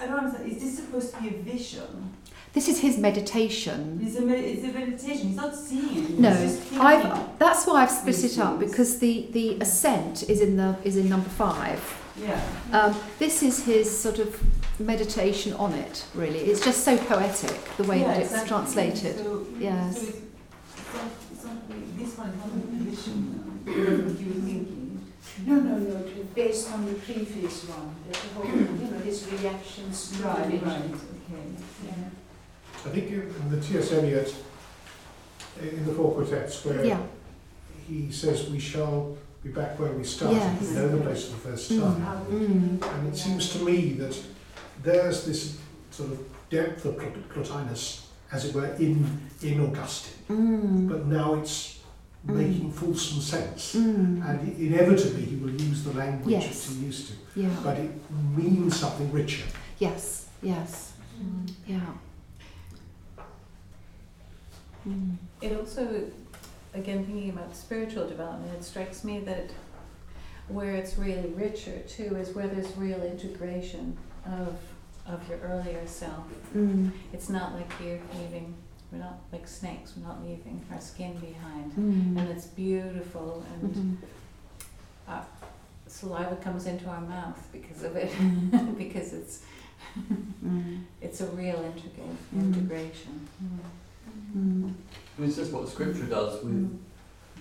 I 0.00 0.06
don't 0.06 0.18
understand. 0.18 0.50
Is 0.52 0.62
this 0.62 0.76
supposed 0.78 1.14
to 1.14 1.20
be 1.22 1.28
a 1.28 1.38
vision? 1.42 2.14
This 2.52 2.68
is 2.68 2.80
his 2.80 2.98
meditation. 2.98 4.00
It's 4.02 4.16
a, 4.16 4.22
med- 4.22 4.38
it's 4.44 4.64
a 4.64 4.68
meditation. 4.72 5.28
He's 5.28 5.36
not 5.36 5.54
seeing. 5.54 6.20
No, 6.20 6.32
he's 6.32 6.56
just 6.56 6.62
thinking. 6.68 6.80
I've 6.86 7.38
that's 7.38 7.66
why 7.66 7.82
I've 7.82 7.90
split 7.90 8.24
it 8.24 8.38
up 8.38 8.58
because 8.58 8.98
the 9.00 9.28
the 9.32 9.58
ascent 9.60 10.28
is 10.28 10.40
in 10.40 10.56
the 10.56 10.76
is 10.84 10.96
in 10.96 11.08
number 11.08 11.28
five. 11.28 11.80
Yeah. 12.20 12.40
Um, 12.72 12.96
this 13.18 13.42
is 13.42 13.64
his 13.64 13.86
sort 13.96 14.18
of 14.18 14.40
meditation 14.80 15.52
on 15.54 15.72
it. 15.74 16.04
Really, 16.14 16.40
it's 16.40 16.64
just 16.64 16.84
so 16.84 16.96
poetic 16.96 17.56
the 17.76 17.84
way 17.84 18.00
yeah, 18.00 18.08
that 18.08 18.20
it's 18.22 18.30
exactly. 18.30 18.48
translated. 18.48 19.16
So, 19.18 19.46
Yes. 19.58 20.00
So 20.00 20.06
it's, 20.08 20.16
it's 20.16 20.94
not, 20.94 21.04
it's 21.32 21.44
not, 21.44 21.98
this 21.98 22.18
one 22.18 22.28
is 22.30 22.36
not 22.38 22.46
a 22.46 22.60
vision. 22.90 23.44
You 23.68 24.32
thinking. 24.32 24.67
No, 25.46 25.54
no, 25.54 25.78
no, 25.78 26.02
to- 26.02 26.28
based 26.34 26.72
on 26.72 26.86
the 26.86 26.94
previous 26.94 27.64
one, 27.64 27.94
there's 28.04 28.24
a 28.24 28.28
whole, 28.34 28.46
you 28.46 28.90
know, 28.90 28.98
his 28.98 29.26
reactions 29.32 30.10
to 30.12 30.22
Right, 30.24 30.46
vision. 30.46 30.68
right. 30.68 30.84
Okay. 30.84 31.42
Yeah. 31.86 32.08
I 32.86 32.88
think 32.90 33.10
in 33.10 33.50
the 33.50 33.60
T.S. 33.60 33.92
Eliot, 33.92 34.34
in 35.60 35.86
the 35.86 35.92
four 35.92 36.12
quartets, 36.14 36.64
where 36.64 36.84
Yeah. 36.84 37.00
he 37.86 38.10
says 38.10 38.48
we 38.50 38.58
shall 38.58 39.16
be 39.42 39.50
back 39.50 39.78
where 39.78 39.92
we 39.92 40.04
started, 40.04 40.36
Yes. 40.36 40.62
we 40.62 40.74
know 40.74 40.88
the 40.88 41.02
place 41.02 41.24
for 41.26 41.32
the 41.32 41.50
first 41.50 41.70
Mm. 41.72 41.80
time. 41.82 42.00
How 42.02 42.14
Mm. 42.30 42.82
And 42.98 43.08
it 43.14 43.16
seems 43.16 43.50
to 43.52 43.64
me 43.64 43.92
that 43.94 44.16
there's 44.82 45.24
this 45.24 45.56
sort 45.90 46.12
of 46.12 46.18
depth 46.50 46.84
of 46.84 46.96
Plotinus, 47.32 48.02
as 48.32 48.44
it 48.46 48.54
were, 48.54 48.66
in, 48.78 49.20
in 49.42 49.60
Augustine. 49.60 50.14
Mm. 50.30 50.88
But 50.88 51.06
now 51.06 51.34
it's 51.34 51.77
Mm. 52.26 52.34
making 52.34 52.72
fulsome 52.72 53.20
sense. 53.20 53.74
Mm. 53.76 54.28
And 54.28 54.58
inevitably 54.58 55.22
he 55.24 55.36
will 55.36 55.50
use 55.50 55.84
the 55.84 55.92
language 55.92 56.30
Yes. 56.30 56.66
that 56.66 56.74
he 56.74 56.86
used 56.86 57.08
to. 57.08 57.14
yeah. 57.40 57.48
But 57.62 57.78
it 57.78 57.90
means 58.36 58.76
something 58.76 59.10
richer. 59.12 59.44
Yes. 59.78 60.26
Yes. 60.42 60.92
Mm. 61.22 61.50
Yeah. 61.66 61.80
Mm. 64.86 65.16
It 65.40 65.56
also, 65.58 66.04
again, 66.74 67.04
thinking 67.04 67.30
about 67.30 67.54
spiritual 67.56 68.08
development, 68.08 68.52
it 68.54 68.64
strikes 68.64 69.04
me 69.04 69.20
that 69.20 69.50
where 70.48 70.72
it's 70.74 70.96
really 70.98 71.28
richer 71.30 71.78
too 71.80 72.16
is 72.16 72.34
where 72.34 72.48
there's 72.48 72.74
real 72.76 73.02
integration 73.02 73.96
of 74.26 74.56
of 75.06 75.26
your 75.28 75.38
earlier 75.38 75.86
self. 75.86 76.24
Mm. 76.54 76.90
It's 77.14 77.28
not 77.30 77.54
like 77.54 77.70
you're 77.82 77.98
leaving. 78.18 78.54
We're 78.90 78.98
not 78.98 79.18
like 79.32 79.46
snakes. 79.46 79.94
We're 79.96 80.06
not 80.08 80.22
leaving 80.22 80.64
our 80.72 80.80
skin 80.80 81.12
behind, 81.18 81.72
Mm. 81.72 82.18
and 82.18 82.28
it's 82.30 82.46
beautiful 82.46 83.44
and 83.52 83.74
Mhm. 83.74 85.24
saliva 85.86 86.36
comes 86.36 86.66
into 86.66 86.86
our 86.86 87.00
mouth 87.00 87.48
because 87.52 87.82
of 87.82 87.96
it 87.96 88.10
Mm. 88.12 88.76
because 88.82 89.12
it's 89.14 89.40
Mm. 90.44 90.82
it's 91.00 91.20
a 91.20 91.26
real 91.28 91.56
integra- 91.56 92.16
Mm. 92.34 92.54
integration. 92.54 93.26
Mm. 93.42 94.74
I 95.16 95.20
mean, 95.20 95.28
it's 95.28 95.36
just 95.36 95.52
what 95.52 95.68
Scripture 95.68 96.04
does 96.06 96.42
with 96.44 96.52
Mm. 96.54 96.78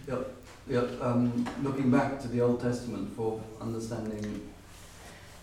the, 0.06 0.26
the, 0.68 1.06
um, 1.08 1.45
looking 1.64 1.91
back 1.91 2.20
to 2.22 2.28
the 2.30 2.41
Old 2.41 2.60
Testament 2.62 3.14
for 3.16 3.39
understanding 3.60 4.41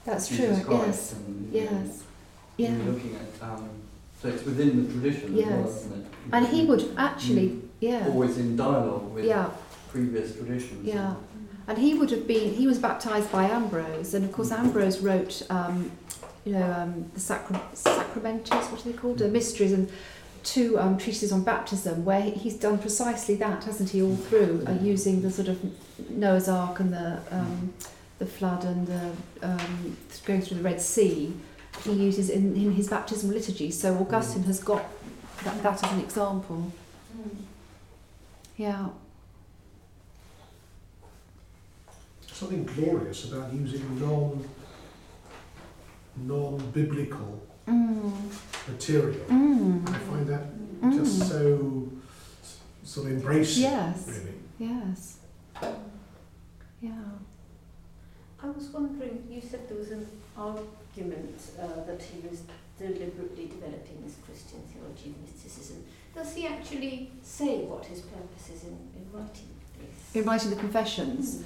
That's 0.04 0.28
true, 0.28 0.36
Jesus 0.38 0.58
I 0.60 0.62
Christ 0.64 0.84
guess. 0.86 1.12
and 1.12 1.52
Yes. 1.52 2.02
you 2.56 2.68
know, 2.70 2.78
Yeah. 2.84 2.90
looking 2.90 3.14
at 3.16 3.42
um, 3.48 3.68
so 4.24 4.30
it's 4.30 4.44
within 4.46 4.86
the 4.86 4.90
tradition 4.90 5.38
as 5.38 5.44
well, 5.44 5.60
Yes. 5.60 5.80
isn't 5.84 6.00
it? 6.00 6.06
And 6.32 6.46
he 6.46 6.64
would 6.64 6.94
actually, 6.96 7.60
yeah, 7.80 8.08
always 8.08 8.38
in 8.38 8.56
dialogue 8.56 9.12
with 9.12 9.26
yeah, 9.26 9.50
previous 9.90 10.34
traditions. 10.34 10.82
yeah. 10.86 11.14
And 11.68 11.76
he 11.76 11.92
would 11.92 12.10
have 12.10 12.26
been, 12.26 12.54
he 12.54 12.66
was 12.66 12.78
baptized 12.78 13.30
by 13.30 13.44
Ambrose, 13.44 14.14
and 14.14 14.24
of 14.24 14.32
course 14.32 14.50
Ambrose 14.50 15.00
wrote, 15.00 15.42
um, 15.50 15.90
you 16.46 16.52
know, 16.52 16.72
um, 16.72 17.10
the 17.12 17.20
sacra- 17.20 17.60
sacramentals, 17.74 18.70
what 18.72 18.80
are 18.86 18.90
they 18.90 18.96
called? 18.96 19.18
The 19.18 19.28
mysteries, 19.28 19.72
and 19.72 19.90
two 20.42 20.78
um, 20.78 20.96
treatises 20.96 21.30
on 21.30 21.42
baptism, 21.44 22.04
where 22.06 22.22
he's 22.22 22.54
done 22.54 22.78
precisely 22.78 23.34
that, 23.36 23.64
hasn't 23.64 23.90
he, 23.90 24.00
all 24.02 24.16
through, 24.16 24.64
uh, 24.66 24.72
using 24.80 25.20
the 25.20 25.30
sort 25.30 25.48
of 25.48 25.58
Noah's 26.10 26.48
Ark 26.48 26.80
and 26.80 26.92
the, 26.94 27.18
um, 27.30 27.74
the 28.18 28.26
flood 28.26 28.64
and 28.64 28.86
the, 28.86 29.10
um, 29.42 29.96
going 30.24 30.40
through 30.40 30.56
the 30.58 30.62
Red 30.62 30.80
Sea. 30.80 31.34
He 31.82 31.92
uses 31.92 32.30
in, 32.30 32.54
in 32.54 32.72
his 32.72 32.88
baptismal 32.88 33.34
liturgy. 33.34 33.70
So 33.70 33.94
Augustine 33.98 34.44
has 34.44 34.60
got 34.62 34.84
that, 35.44 35.62
that 35.62 35.82
as 35.84 35.92
an 35.92 36.00
example. 36.00 36.72
Yeah. 38.56 38.88
Something 42.26 42.64
glorious 42.64 43.30
about 43.32 43.52
using 43.52 44.00
non 44.00 44.44
non 46.16 46.70
biblical 46.72 47.40
Mm. 47.66 48.12
material. 48.68 49.24
Mm. 49.28 49.88
I 49.88 49.98
find 49.98 50.26
that 50.28 50.42
Mm. 50.82 50.98
just 50.98 51.28
so 51.28 51.88
s- 52.42 52.58
sort 52.84 53.06
of 53.06 53.12
embracing, 53.12 53.62
Yes. 53.62 54.06
really. 54.06 54.34
Yes. 54.58 55.16
Yeah. 56.82 56.90
I 58.42 58.46
was 58.50 58.68
wondering, 58.68 59.24
you 59.30 59.40
said 59.40 59.66
there 59.68 59.78
was 59.78 59.90
an 59.92 60.06
argument 60.94 61.40
uh, 61.60 61.84
that 61.86 62.02
he 62.02 62.26
was 62.28 62.42
deliberately 62.78 63.46
developing 63.46 64.02
this 64.04 64.16
Christian 64.24 64.60
theology 64.72 65.10
of 65.10 65.22
mysticism. 65.22 65.84
Does 66.14 66.34
he 66.34 66.46
actually 66.46 67.10
say 67.22 67.64
what 67.64 67.84
his 67.86 68.00
purpose 68.00 68.50
is 68.54 68.64
in, 68.64 68.78
in 68.94 69.06
writing 69.12 69.48
this? 69.78 70.14
In 70.14 70.28
writing 70.28 70.50
the 70.50 70.56
confessions. 70.56 71.44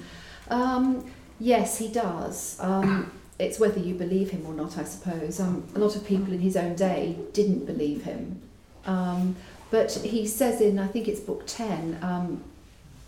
Um, 0.51 1.11
yes, 1.41 1.79
he 1.79 1.89
does. 1.89 2.59
Um, 2.61 3.13
it's 3.39 3.59
whether 3.59 3.79
you 3.79 3.95
believe 3.95 4.31
him 4.31 4.45
or 4.47 4.53
not, 4.53 4.77
I 4.79 4.85
suppose. 4.85 5.41
Um, 5.41 5.67
a 5.75 5.79
lot 5.79 5.97
of 5.97 6.05
people 6.05 6.33
in 6.33 6.41
his 6.41 6.57
own 6.57 6.75
day 6.75 7.17
didn't 7.33 7.67
believe 7.67 8.05
him. 8.05 8.43
Um, 8.85 9.37
but 9.71 9.93
he 9.93 10.27
says 10.27 10.61
in, 10.61 10.79
I 10.79 10.87
think 10.87 11.09
it's 11.09 11.21
book 11.21 11.47
10, 11.47 11.99
um, 12.03 12.43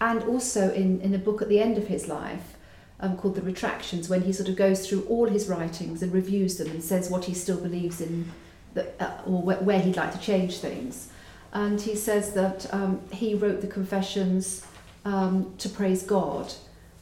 and 0.00 0.22
also 0.24 0.72
in, 0.72 1.00
in 1.00 1.14
a 1.14 1.18
book 1.18 1.42
at 1.42 1.48
the 1.48 1.60
end 1.60 1.78
of 1.78 1.88
his 1.88 2.06
life 2.06 2.54
um, 3.00 3.16
called 3.16 3.34
The 3.34 3.42
Retractions, 3.42 4.08
when 4.08 4.22
he 4.22 4.32
sort 4.32 4.48
of 4.48 4.56
goes 4.56 4.86
through 4.88 5.04
all 5.08 5.26
his 5.26 5.48
writings 5.48 6.02
and 6.02 6.12
reviews 6.12 6.58
them 6.58 6.70
and 6.70 6.82
says 6.82 7.10
what 7.10 7.24
he 7.24 7.34
still 7.34 7.58
believes 7.60 8.00
in 8.00 8.30
that, 8.74 8.94
uh, 9.00 9.18
or 9.26 9.42
wh- 9.42 9.62
where 9.62 9.80
he'd 9.80 9.96
like 9.96 10.12
to 10.12 10.18
change 10.20 10.58
things. 10.58 11.08
And 11.52 11.80
he 11.80 11.96
says 11.96 12.32
that 12.34 12.72
um, 12.72 13.00
he 13.12 13.34
wrote 13.34 13.60
the 13.60 13.66
confessions 13.66 14.64
um, 15.04 15.52
to 15.58 15.68
praise 15.68 16.02
God 16.02 16.52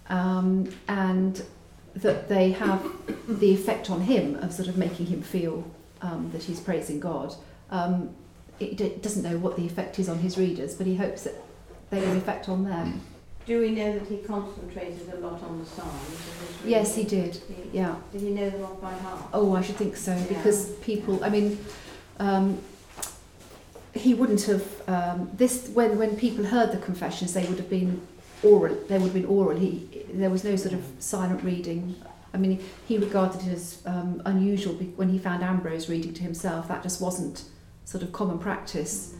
um, 0.08 0.72
and 0.86 1.42
that 1.94 2.28
they 2.28 2.52
have 2.52 2.86
the 3.28 3.52
effect 3.52 3.90
on 3.90 4.00
him 4.02 4.36
of 4.36 4.52
sort 4.52 4.68
of 4.68 4.76
making 4.76 5.06
him 5.06 5.20
feel 5.22 5.68
um, 6.00 6.30
that 6.32 6.44
he's 6.44 6.60
praising 6.60 7.00
God. 7.00 7.34
Um, 7.70 8.14
it, 8.60 8.76
d- 8.76 8.94
doesn't 9.00 9.22
know 9.22 9.38
what 9.38 9.56
the 9.56 9.66
effect 9.66 9.98
is 9.98 10.08
on 10.08 10.18
his 10.18 10.38
readers, 10.38 10.74
but 10.74 10.86
he 10.86 10.96
hopes 10.96 11.24
that 11.24 11.34
they 11.90 12.00
have 12.00 12.10
an 12.10 12.16
effect 12.18 12.48
on 12.48 12.64
them. 12.64 13.00
Do 13.48 13.60
we 13.60 13.70
know 13.70 13.98
that 13.98 14.06
he 14.06 14.18
concentrated 14.18 15.10
a 15.10 15.16
lot 15.26 15.42
on 15.42 15.58
the 15.60 15.64
Psalms? 15.64 16.20
Yes, 16.66 16.94
he 16.94 17.02
did. 17.04 17.36
He- 17.36 17.78
Yeah. 17.78 17.94
Did 18.12 18.20
he 18.20 18.30
know 18.30 18.50
them 18.50 18.62
off 18.62 18.78
by 18.78 18.92
heart? 18.92 19.22
Oh, 19.32 19.56
I 19.56 19.62
should 19.62 19.76
think 19.76 19.96
so 19.96 20.14
Yeah. 20.14 20.24
because 20.28 20.66
people. 20.82 21.24
I 21.24 21.30
mean, 21.30 21.58
um, 22.20 22.58
he 23.94 24.12
wouldn't 24.12 24.42
have 24.42 24.64
um, 24.86 25.30
this 25.34 25.68
when 25.72 25.96
when 25.96 26.14
people 26.16 26.44
heard 26.44 26.72
the 26.72 26.76
confessions. 26.76 27.32
They 27.32 27.46
would 27.46 27.56
have 27.58 27.70
been 27.70 28.02
oral. 28.42 28.76
They 28.86 28.98
would 28.98 29.10
have 29.12 29.14
been 29.14 29.24
oral. 29.38 29.58
He 29.58 29.88
there 30.12 30.28
was 30.28 30.44
no 30.44 30.54
sort 30.56 30.74
of 30.74 30.82
silent 30.98 31.42
reading. 31.42 31.94
I 32.34 32.36
mean, 32.36 32.60
he 32.86 32.98
regarded 32.98 33.40
it 33.46 33.52
as 33.54 33.78
um, 33.86 34.20
unusual 34.26 34.74
when 34.96 35.08
he 35.08 35.18
found 35.18 35.42
Ambrose 35.42 35.88
reading 35.88 36.12
to 36.12 36.22
himself. 36.22 36.68
That 36.68 36.82
just 36.82 37.00
wasn't 37.00 37.44
sort 37.86 38.02
of 38.04 38.12
common 38.12 38.38
practice. 38.38 39.14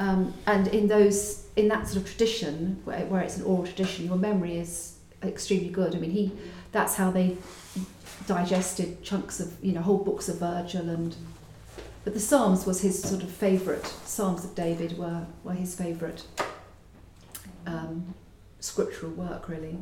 Um, 0.00 0.32
and 0.46 0.66
in 0.68 0.88
those 0.88 1.44
in 1.56 1.68
that 1.68 1.86
sort 1.86 1.98
of 1.98 2.06
tradition 2.06 2.80
where, 2.84 3.04
where 3.04 3.20
it's 3.20 3.36
an 3.36 3.44
oral 3.44 3.66
tradition, 3.66 4.06
your 4.06 4.16
memory 4.16 4.56
is 4.56 4.96
extremely 5.22 5.68
good. 5.68 5.94
I 5.94 5.98
mean, 5.98 6.10
he 6.10 6.32
that's 6.72 6.94
how 6.94 7.10
they 7.10 7.36
digested 8.26 9.02
chunks 9.02 9.40
of 9.40 9.52
you 9.62 9.72
know 9.72 9.82
whole 9.82 9.98
books 9.98 10.30
of 10.30 10.38
Virgil 10.38 10.88
and 10.88 11.14
but 12.02 12.14
the 12.14 12.20
Psalms 12.20 12.64
was 12.64 12.80
his 12.80 13.02
sort 13.02 13.22
of 13.22 13.30
favourite. 13.30 13.84
Psalms 14.06 14.42
of 14.42 14.54
David 14.54 14.96
were 14.96 15.26
were 15.44 15.52
his 15.52 15.74
favourite 15.74 16.24
um, 17.66 18.14
scriptural 18.58 19.12
work 19.12 19.50
really. 19.50 19.76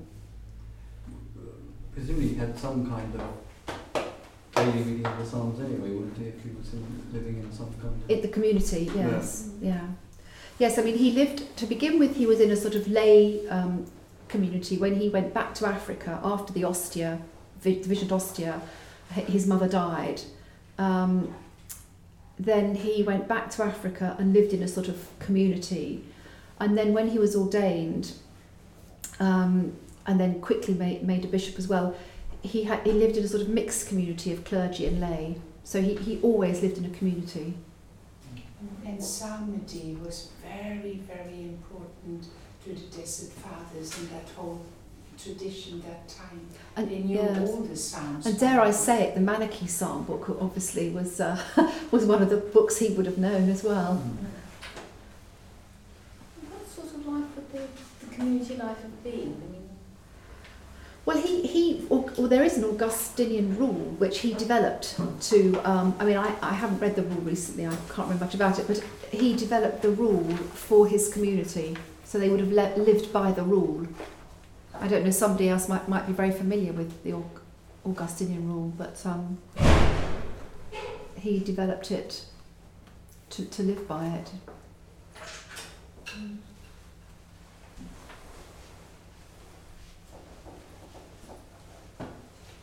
Presumably 1.94 2.28
he 2.30 2.34
had 2.34 2.58
some 2.58 2.90
kind 2.90 3.14
of 3.14 4.04
daily 4.52 4.82
reading 4.82 5.06
of 5.06 5.16
the 5.16 5.24
Psalms 5.24 5.60
anyway, 5.60 5.90
wouldn't 5.90 6.18
he, 6.18 6.24
if 6.24 6.42
he 6.42 6.50
was 6.50 6.72
in, 6.72 6.84
living 7.12 7.38
in 7.38 7.52
some 7.52 7.72
kind 7.80 8.02
of... 8.02 8.10
In 8.10 8.20
the 8.20 8.28
community, 8.28 8.90
yes, 8.94 9.50
yeah. 9.60 9.86
Yes, 10.58 10.76
I 10.76 10.82
mean 10.82 10.98
he 10.98 11.12
lived 11.12 11.56
to 11.58 11.66
begin 11.66 11.98
with. 11.98 12.16
He 12.16 12.26
was 12.26 12.40
in 12.40 12.50
a 12.50 12.56
sort 12.56 12.74
of 12.74 12.88
lay 12.88 13.46
um, 13.48 13.86
community 14.26 14.76
when 14.76 14.96
he 14.96 15.08
went 15.08 15.32
back 15.32 15.54
to 15.54 15.66
Africa 15.66 16.20
after 16.22 16.52
the 16.52 16.64
Ostia, 16.64 17.20
the 17.62 17.80
Vision 17.82 18.12
Ostia. 18.12 18.60
His 19.14 19.46
mother 19.46 19.68
died. 19.68 20.20
Um, 20.78 21.34
then 22.38 22.74
he 22.74 23.02
went 23.02 23.26
back 23.26 23.50
to 23.50 23.64
Africa 23.64 24.16
and 24.18 24.32
lived 24.32 24.52
in 24.52 24.62
a 24.62 24.68
sort 24.68 24.88
of 24.88 25.08
community. 25.18 26.04
And 26.60 26.76
then 26.76 26.92
when 26.92 27.08
he 27.08 27.18
was 27.18 27.34
ordained, 27.34 28.12
um, 29.20 29.76
and 30.06 30.18
then 30.18 30.40
quickly 30.40 30.74
made, 30.74 31.02
made 31.02 31.24
a 31.24 31.28
bishop 31.28 31.58
as 31.58 31.68
well, 31.68 31.94
he, 32.42 32.64
he 32.64 32.92
lived 32.92 33.16
in 33.16 33.24
a 33.24 33.28
sort 33.28 33.42
of 33.42 33.48
mixed 33.48 33.88
community 33.88 34.32
of 34.32 34.44
clergy 34.44 34.86
and 34.86 35.00
lay. 35.00 35.36
So 35.64 35.82
he, 35.82 35.94
he 35.96 36.20
always 36.22 36.62
lived 36.62 36.78
in 36.78 36.84
a 36.84 36.90
community. 36.90 37.54
And 38.84 39.02
psalmody 39.02 39.96
was 40.02 40.30
very, 40.42 41.00
very 41.06 41.42
important 41.42 42.26
to 42.64 42.70
the 42.70 42.96
desert 42.96 43.32
fathers 43.32 43.96
in 43.98 44.08
that 44.10 44.28
whole 44.36 44.64
tradition 45.22 45.80
that 45.82 46.08
time. 46.08 46.40
And, 46.76 46.90
they 46.90 46.98
knew 46.98 47.16
yes. 47.16 47.48
all 47.48 47.62
the 47.62 47.76
psalms. 47.76 48.26
and 48.26 48.38
dare 48.38 48.60
I 48.60 48.70
say 48.70 49.04
it, 49.04 49.14
the 49.14 49.20
Manichae 49.20 49.68
Psalm 49.68 50.04
book 50.04 50.28
obviously 50.40 50.90
was 50.90 51.20
uh, 51.20 51.40
was 51.90 52.04
one 52.04 52.22
of 52.22 52.30
the 52.30 52.36
books 52.36 52.78
he 52.78 52.90
would 52.90 53.06
have 53.06 53.18
known 53.18 53.48
as 53.48 53.62
well. 53.62 54.02
What 56.48 56.68
sort 56.68 56.86
of 56.88 57.06
life 57.06 57.24
would 57.36 57.52
the, 57.52 57.62
the 58.06 58.14
community 58.14 58.56
life 58.56 58.80
have 58.82 59.04
been? 59.04 59.47
Well, 61.08 61.16
he, 61.16 61.40
he 61.46 61.86
or, 61.88 62.04
or 62.18 62.28
there 62.28 62.44
is 62.44 62.58
an 62.58 62.64
Augustinian 62.64 63.56
rule 63.56 63.96
which 63.96 64.18
he 64.18 64.34
developed 64.34 65.00
to. 65.30 65.58
Um, 65.64 65.94
I 65.98 66.04
mean, 66.04 66.18
I, 66.18 66.34
I 66.42 66.52
haven't 66.52 66.80
read 66.80 66.96
the 66.96 67.02
rule 67.02 67.22
recently. 67.22 67.66
I 67.66 67.70
can't 67.70 68.00
remember 68.08 68.26
much 68.26 68.34
about 68.34 68.58
it, 68.58 68.66
but 68.66 68.84
he 69.10 69.34
developed 69.34 69.80
the 69.80 69.88
rule 69.88 70.22
for 70.52 70.86
his 70.86 71.10
community, 71.10 71.78
so 72.04 72.18
they 72.18 72.28
would 72.28 72.40
have 72.40 72.52
le- 72.52 72.76
lived 72.76 73.10
by 73.10 73.32
the 73.32 73.42
rule. 73.42 73.88
I 74.78 74.86
don't 74.86 75.02
know. 75.02 75.10
Somebody 75.10 75.48
else 75.48 75.66
might 75.66 75.88
might 75.88 76.06
be 76.06 76.12
very 76.12 76.30
familiar 76.30 76.74
with 76.74 77.02
the 77.04 77.12
Aug- 77.12 77.40
Augustinian 77.86 78.46
rule, 78.46 78.70
but 78.76 79.00
um, 79.06 79.38
he 81.18 81.38
developed 81.38 81.90
it 81.90 82.26
to, 83.30 83.46
to 83.46 83.62
live 83.62 83.88
by 83.88 84.08
it. 84.08 84.30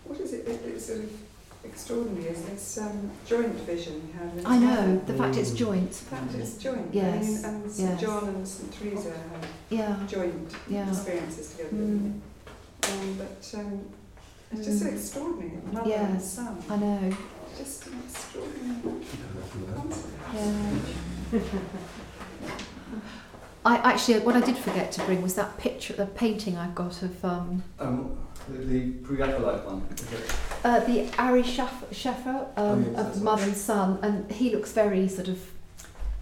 What 0.05 0.19
is 0.19 0.33
it 0.45 0.63
that 0.63 0.73
is 0.73 0.85
sort 0.85 0.99
of 0.99 1.11
extraordinary 1.63 2.27
is 2.27 2.43
this 2.45 2.77
um, 2.77 3.11
joint 3.25 3.53
vision 3.61 3.93
you 4.07 4.19
have. 4.19 4.45
I 4.45 4.57
know 4.59 4.67
heaven. 4.67 5.05
the 5.05 5.13
fact 5.15 5.35
it's 5.37 5.51
joint. 5.51 5.91
The 5.91 6.05
fact 6.15 6.33
it's 6.35 6.57
joint. 6.57 6.87
Yes, 6.93 7.43
I 7.43 7.51
mean, 7.51 7.61
and 7.63 7.71
St 7.71 7.89
yes. 7.91 8.01
John 8.01 8.27
and 8.29 8.47
St 8.47 8.71
Teresa 8.73 9.09
had 9.11 9.47
Yeah, 9.69 9.97
joint 10.07 10.53
yeah. 10.69 10.87
experiences 10.89 11.51
together. 11.51 11.69
Mm. 11.75 11.77
didn't 11.81 12.21
Um, 12.87 13.17
but 13.17 13.59
um, 13.59 13.85
it's 14.51 14.65
just 14.67 14.79
so 14.79 14.85
Mm. 14.85 14.93
extraordinary, 14.93 15.51
mother 15.71 15.91
and 15.93 16.21
son. 16.21 16.63
I 16.69 16.75
know. 16.75 17.17
Just 17.57 17.87
an 17.87 17.93
extraordinary 18.07 19.05
concept. 19.75 20.07
Yeah. 20.35 21.39
I 23.65 23.77
actually, 23.77 24.19
what 24.19 24.35
I 24.35 24.41
did 24.41 24.57
forget 24.57 24.91
to 24.93 25.03
bring 25.05 25.23
was 25.23 25.33
that 25.35 25.57
picture, 25.57 25.93
the 25.93 26.05
painting 26.05 26.55
I've 26.57 26.75
got 26.75 27.01
of 27.01 27.25
um, 27.25 27.63
Um, 27.79 28.15
the, 28.49 28.57
the 28.57 28.91
pre-acolyte 29.03 29.65
one. 29.65 29.83
is 29.91 30.31
uh, 30.63 30.79
the 30.81 31.09
Ary 31.21 31.43
Scheffer, 31.43 31.93
Scheffer 31.93 32.47
um, 32.57 32.57
Oh, 32.57 32.77
yes, 32.77 32.87
of 32.87 32.95
that's 32.95 33.19
mother 33.19 33.43
and 33.43 33.55
son, 33.55 33.99
and 34.01 34.31
he 34.31 34.49
looks 34.49 34.71
very 34.71 35.07
sort 35.07 35.27
of 35.27 35.39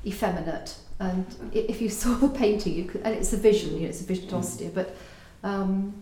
effeminate. 0.06 0.76
And 1.00 1.26
if 1.54 1.82
you 1.82 1.90
saw 2.02 2.14
the 2.16 2.30
painting, 2.30 2.74
you 2.74 2.86
could, 2.86 3.02
and 3.02 3.14
it's 3.16 3.34
a 3.34 3.38
vision, 3.38 3.76
you 3.76 3.82
know, 3.82 3.90
it's 3.90 4.02
a 4.02 4.06
vision 4.06 4.28
to 4.30 4.36
Mm. 4.36 4.40
Ostia, 4.40 4.70
but 4.70 4.96
um, 5.44 5.94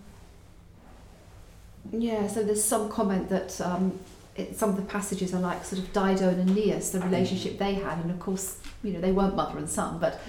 yeah. 1.91 2.28
So 2.28 2.43
there's 2.43 2.63
some 2.63 2.89
comment 2.89 3.30
that 3.30 3.59
um, 3.61 3.99
it, 4.36 4.55
some 4.57 4.69
of 4.69 4.76
the 4.76 4.84
passages 4.84 5.34
are 5.34 5.39
like 5.41 5.63
sort 5.65 5.82
of 5.82 5.91
Dido 5.93 6.30
and 6.30 6.49
Aeneas, 6.49 6.91
the 6.91 6.99
relationship 7.01 7.57
they 7.57 7.74
had, 7.76 7.99
and 7.99 8.11
of 8.11 8.19
course, 8.19 8.59
you 8.84 8.93
know, 8.93 9.01
they 9.01 9.11
weren't 9.11 9.36
mother 9.36 9.57
and 9.57 9.69
son, 9.69 9.99
but 9.99 10.19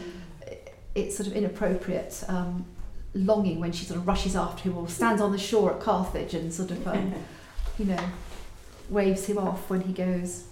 it's 0.94 1.16
sort 1.16 1.26
of 1.26 1.34
inappropriate 1.34 2.22
um, 2.28 2.64
longing 3.14 3.60
when 3.60 3.72
she 3.72 3.84
sort 3.84 3.98
of 3.98 4.06
rushes 4.06 4.34
after 4.34 4.64
him 4.64 4.76
or 4.76 4.88
stands 4.88 5.20
on 5.20 5.32
the 5.32 5.38
shore 5.38 5.74
at 5.74 5.80
Carthage 5.80 6.34
and 6.34 6.52
sort 6.52 6.70
of, 6.70 6.86
um, 6.88 7.14
you 7.78 7.84
know, 7.84 7.98
waves 8.88 9.26
him 9.26 9.38
off 9.38 9.68
when 9.68 9.82
he 9.82 9.92
goes. 9.92 10.44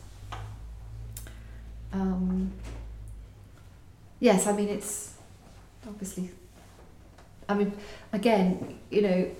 Um, 1.92 2.52
yes, 4.20 4.46
I 4.46 4.52
mean, 4.52 4.68
it's 4.68 5.14
obviously, 5.86 6.30
I 7.48 7.54
mean, 7.54 7.72
again, 8.12 8.78
you 8.90 9.02
know, 9.02 9.30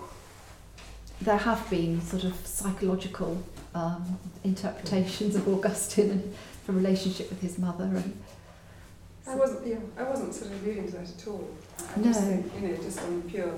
there 1.20 1.36
have 1.36 1.68
been 1.68 2.00
sort 2.00 2.24
of 2.24 2.34
psychological 2.46 3.42
um, 3.74 4.18
interpretations 4.42 5.36
of 5.36 5.46
Augustine 5.46 6.10
and 6.10 6.34
the 6.66 6.72
relationship 6.72 7.28
with 7.30 7.40
his 7.40 7.58
mother 7.58 7.84
and 7.84 8.18
I 9.30 9.34
wasn't, 9.36 9.66
yeah, 9.66 9.76
I 9.96 10.02
wasn't 10.02 10.34
sort 10.34 10.50
of 10.50 10.62
alluding 10.62 10.86
to 10.86 10.92
that 10.98 11.08
at 11.08 11.28
all. 11.28 11.48
I 11.78 11.98
No. 12.00 12.04
just 12.04 12.20
think, 12.24 12.52
you 12.60 12.68
know, 12.68 12.76
just 12.76 13.00
on 13.00 13.22
the 13.22 13.28
pure, 13.28 13.52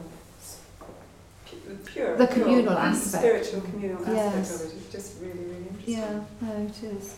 pu- 1.46 1.76
pure, 1.86 2.16
The 2.16 2.26
pure 2.26 2.44
communal 2.44 2.72
aspect. 2.78 3.22
spiritual 3.24 3.60
communal 3.62 3.98
aspect 3.98 4.16
Yes. 4.36 4.54
of 4.64 4.70
it 4.70 4.76
is 4.76 4.92
just 4.92 5.20
really, 5.20 5.38
really 5.44 5.66
interesting. 5.68 5.94
Yeah, 5.94 6.20
no, 6.40 6.52
it 6.66 6.82
is. 6.84 7.14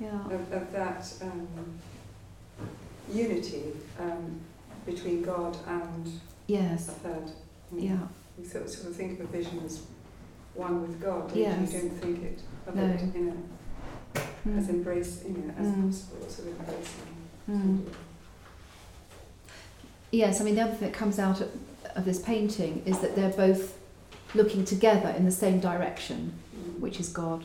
Yeah. 0.00 0.24
Of, 0.26 0.52
of 0.52 0.72
that 0.72 1.12
um, 1.22 1.48
unity 3.12 3.64
um, 4.00 4.40
between 4.86 5.22
God 5.22 5.56
and 5.66 6.20
yes. 6.46 6.88
a 6.88 6.92
third. 6.92 7.30
Yeah. 7.74 7.98
You 8.38 8.44
sort 8.46 8.64
of, 8.64 8.70
sort 8.70 8.88
of 8.90 8.96
think 8.96 9.18
of 9.20 9.26
a 9.26 9.28
vision 9.32 9.60
as 9.64 9.82
one 10.54 10.82
with 10.82 11.00
God? 11.00 11.30
Yes. 11.34 11.72
you 11.72 11.80
don't 11.80 11.90
think 11.98 12.22
it 12.24 12.40
of 12.66 12.74
No. 12.74 12.84
it, 12.86 13.00
you 13.14 13.20
know, 13.22 13.36
as 14.14 14.66
Mm. 14.66 14.70
embrace, 14.70 15.22
you 15.24 15.30
know, 15.34 15.54
as 15.58 15.66
Mm. 15.66 15.86
possible, 15.86 16.28
sort 16.28 16.48
of 16.48 16.58
embracing. 16.60 17.06
Mm. 17.50 17.80
Yes, 20.10 20.40
I 20.40 20.44
mean, 20.44 20.54
the 20.56 20.62
other 20.62 20.72
thing 20.74 20.90
that 20.90 20.96
comes 20.96 21.18
out 21.18 21.40
of, 21.40 21.50
of 21.96 22.04
this 22.04 22.20
painting 22.20 22.82
is 22.86 23.00
that 23.00 23.16
they're 23.16 23.30
both 23.30 23.78
looking 24.34 24.64
together 24.64 25.10
in 25.10 25.24
the 25.24 25.30
same 25.30 25.60
direction, 25.60 26.32
Mm. 26.54 26.80
which 26.80 27.00
is 27.00 27.08
God. 27.08 27.44